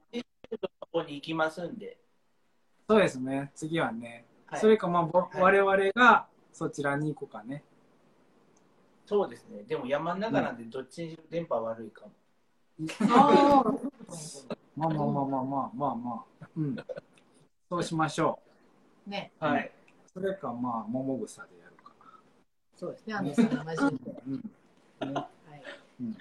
[0.60, 1.98] とこに行きますんで、
[2.88, 3.52] そうですね。
[3.56, 4.26] 次はね。
[4.48, 7.64] はいそれか、まあ、ぼはい我々がそちらに行こうかね。
[9.06, 9.64] そうですね。
[9.68, 12.12] でも山の中なんでどっちにしろ電波悪いかも。
[13.02, 13.64] あ
[14.76, 16.48] まあまあまあまあまあまあまあ。
[16.56, 16.76] うん。
[17.70, 18.40] そうしましょ
[19.08, 19.66] あねはい。
[19.66, 20.10] う。
[20.14, 21.63] それか、まあ、桃草で。
[22.84, 24.34] そうですね安藤さんが混じってうん。
[24.36, 24.42] ね
[25.14, 25.64] はい
[26.02, 26.18] うん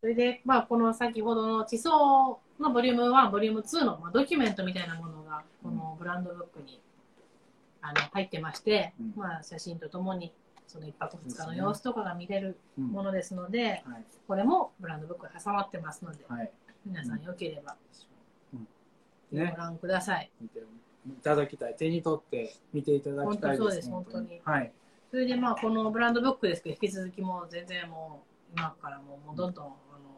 [0.00, 6.80] それで、まあ、この先ほどの地層のボリューム1、ボリューム2の、まあ、ドキュメントみたいなものが、このブランドブックに
[7.82, 10.32] あの入ってまして、うんまあ、写真とともに、
[10.68, 14.04] その一泊二日の様子とかが見れるうんものですので、はい。
[14.28, 16.52] これもブランドブックに挟まってますので、はい。
[16.86, 17.76] 皆さんよければ
[19.32, 20.30] ねご覧ください。
[20.40, 20.62] 見てい
[21.24, 21.74] ただきたい。
[21.76, 23.58] 手に取って見ていただきたいです。
[23.58, 24.72] 本当そうです本当にはい。
[25.10, 28.22] それで、まあ、このブランドブックですけど、引き続きもう全然も
[28.54, 29.74] う、今からもうもうどんどん、あの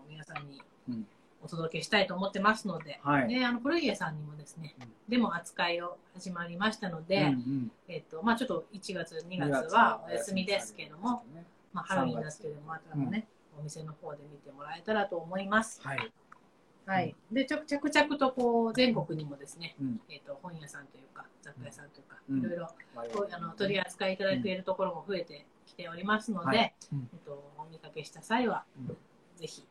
[0.09, 1.07] 皆さんにうん
[1.43, 3.29] お届けしたいと思ってますので、はい。
[3.29, 13.27] で、あの、古家さんにもですねうん、でも扱いを始まりましたので、うんうんえっと、まあちょっと1月、2 2月はお休みですけども、、ねまあハロウィンですけども、またね、
[13.59, 15.81] お店の方で見てもらえたらと思います。
[15.83, 16.13] はい。
[16.87, 17.15] はい。
[17.31, 20.01] で、ちょ着々とこう、全国にもですね、うん。
[20.09, 28.97] えっと、本屋さんというか、雑貨屋さんというか、うんいろいろうあの取り扱いいただけるところも増えてきておりますので、はいうんえっと、お見かけした際は、うん
[29.37, 29.65] ぜひ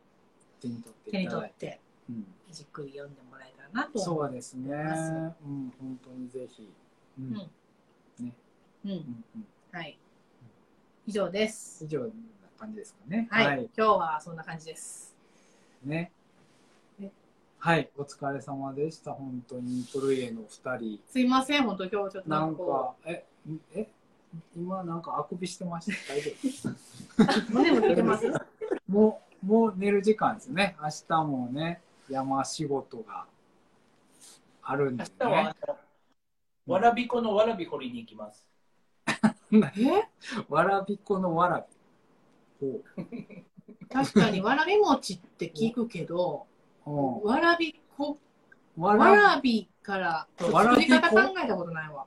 [0.59, 1.29] 手に取って手に。
[1.29, 1.79] 取って
[2.09, 4.75] うんじっくり読んでもらえたらなと思そいうですね。
[4.75, 6.67] ますうん、本当にぜひ。
[7.19, 7.25] うん。
[7.25, 7.33] うん
[8.25, 8.33] ね。
[8.83, 9.47] うんうんうん。
[9.71, 9.99] はい
[11.05, 12.11] 以上です以上な
[12.57, 13.27] 感じですかね。
[13.29, 15.15] はい、今日はそんな感じです
[15.83, 16.11] ねね。
[17.61, 19.11] はい、お疲れ様でした。
[19.11, 21.01] 本当に古家の二人。
[21.11, 23.89] すいません本当今日ちょっとななんんかえ、んえ、
[24.55, 26.13] 今なんかあくびしてました？
[26.13, 26.31] 大丈
[26.69, 28.27] う胸も出てます？
[28.27, 28.41] 夫。
[28.87, 30.77] もう、もう寝る時間ですね。
[30.81, 33.25] 明日もね、山仕事が
[34.63, 35.55] あるんで明日は
[36.65, 38.47] わらびこのわらび掘りに行きます。
[39.51, 40.07] え？
[40.47, 41.67] わらびこのわら
[42.61, 42.67] び。
[42.67, 42.81] ほ
[43.91, 46.45] 確かにわらび餅って聞くけど
[46.89, 48.17] わらびこ
[48.77, 50.27] わわらびから。
[50.51, 52.05] わらび粉作り方考えたことないわ。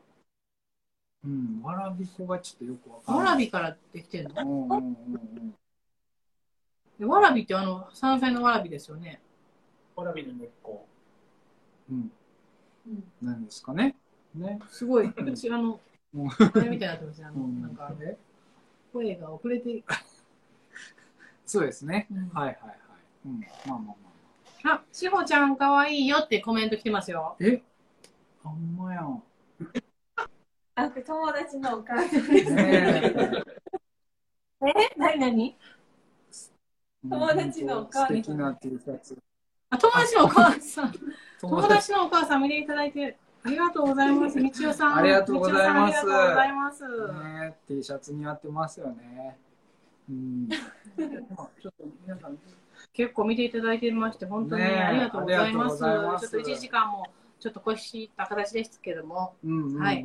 [1.25, 3.33] うん、わらびこがちょっとよくわかんわない。
[3.35, 4.43] らびからできてんの？
[4.43, 5.55] うんうんうんうん。
[6.99, 9.21] でわらびってあの山菜のわらびですよね。
[9.95, 10.87] わらびの根っこ。
[11.91, 12.11] うん、
[12.89, 13.05] うん。
[13.23, 13.95] なんですかね？
[14.35, 14.59] ね。
[14.69, 15.13] すごい。
[15.17, 15.79] 私あの
[16.15, 17.27] れみたいになってますね。
[17.27, 17.63] あの、うん。
[17.63, 18.17] なんかえ？
[18.93, 19.83] 声が遅れて、
[21.47, 22.09] そうですね。
[22.11, 22.29] うん。
[22.31, 22.79] はいはいはい。
[23.27, 24.12] うん、まあまあまあ。
[24.65, 27.63] あしほちゃんかわいいよってコメント来てますよえ？
[28.45, 29.23] あんまやん。
[30.75, 32.55] あ、友達のお母さんです。
[32.55, 33.45] ね
[34.63, 35.57] えなになに
[37.05, 37.09] え。
[37.09, 39.19] 友達のお母さん素敵な T シャツ。
[39.71, 40.93] あ友達のお母さん
[41.41, 49.39] 友友達のお母さん見ていただいてありがとうございます みちおさんありがとうございますみちおさんありがとうございます、ね T シャツ似合ってますよね。
[50.09, 50.49] うん。
[50.49, 52.39] ま あちょっと皆さん
[52.93, 56.29] 結構見ていただいてまして本当にありがとうございます,、ありがとうございます。
[56.29, 57.07] ちょっと1時間も
[57.41, 59.35] ちょっと越した形ですけども。
[59.45, 59.81] うんうんうん。
[59.81, 60.05] はい。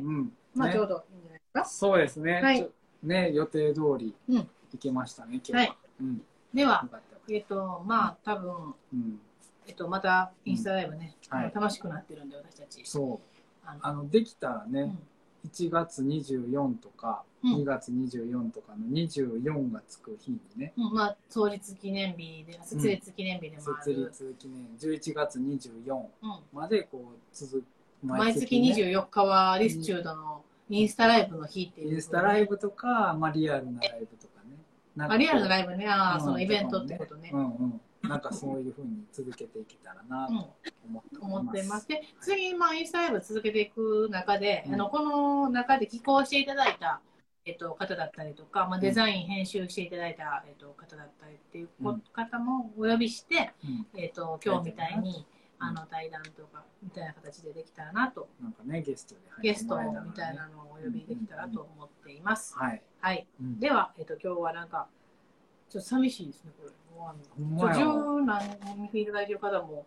[0.54, 2.40] まあねちょうどいいんじゃないですか、そうですね。
[2.42, 2.70] はい。
[3.02, 4.48] ね予定通りうん行
[4.78, 5.58] けましたね、今日は。
[5.58, 5.76] はい。
[6.00, 6.22] うん。
[6.54, 6.88] では
[7.30, 9.20] えっ、とまあ多分うん。
[9.66, 11.38] えっとまたインスタライブね、うん。
[11.38, 11.52] はい。
[11.54, 12.82] 楽しくなってるんで私たち。
[12.84, 13.38] そう。
[13.82, 14.98] あのできたらね、うん
[15.46, 17.54] 1月24とか、うん。
[17.62, 26.08] 2月24とかの24がつく日にね、うんまあ創立記念日で設立記念日でもあ設る、立記念11月24うん。
[26.52, 27.64] までこう続
[28.02, 34.56] 毎月ね24日はリスチュードのインスタライブの日っていう、インスタライブとか、まあ、リアルなライブとかね。
[34.96, 36.20] なんかあリアルなライブね、ああ、うん。
[36.20, 37.30] そのイベントってことね。
[37.32, 37.80] うんうん。
[38.08, 41.88] なんかそういうふうに続けていけたらなと思っており思ってます。
[41.88, 47.00] で、次、まあ、インスタライブ続けていく中で、うんあの、この中で寄稿していただいた、
[47.44, 51.68] えっと、方だったりとか、まあ、デザイン編集していただいた、えっと、方だったりっていう
[52.12, 55.26] 方もお呼びして、うんえっと、今日みたいに、
[55.58, 62.56] あの、対談とか、みたいな形でできたらなと、なんかね、ゲストで入ゲストみたいなのをお呼びできたらと思っています。
[62.56, 62.82] はい。
[63.00, 63.26] はい。
[63.40, 64.88] うんでは、えっと、今日はなんか、
[65.68, 66.70] ちょっと寂しいですね、これ。
[66.98, 69.86] 終わほんんのちょまや十何見ていただいてる方も、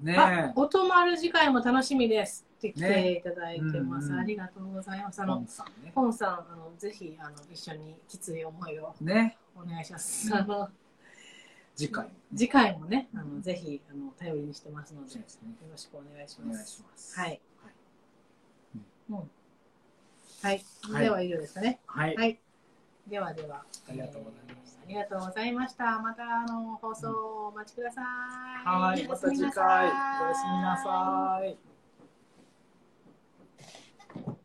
[0.00, 4.08] ねあ、お泊まる次回も楽しみですって来ていただいてます。
[4.08, 5.20] ねうんうんありがとうございます。
[5.20, 5.92] あえ、のポン、さんね。
[5.94, 10.34] ポンさん、あの、ぜひ、あの、一緒にきつい思いをね、お願いします。
[10.34, 10.68] あの、
[11.74, 12.08] 次回。
[12.36, 15.54] 次回もね、あの、ぜひ、あの、頼りにしてますので、ですね。
[15.70, 16.72] ろしくお願いします。
[16.72, 17.18] します。
[17.18, 17.40] はい。
[17.62, 19.12] はい。
[20.42, 20.64] はい。
[20.92, 21.80] はいでは、以上ですかね。
[21.86, 22.16] はい。
[22.16, 22.40] はい。
[23.06, 23.64] ではでは。
[23.88, 26.00] ありがとうございましたえーありがとうございました。
[26.00, 28.04] また、あの、放送お待ちください。
[28.66, 29.06] はい。
[29.06, 29.84] また次回。
[29.84, 31.77] おやすみなさい。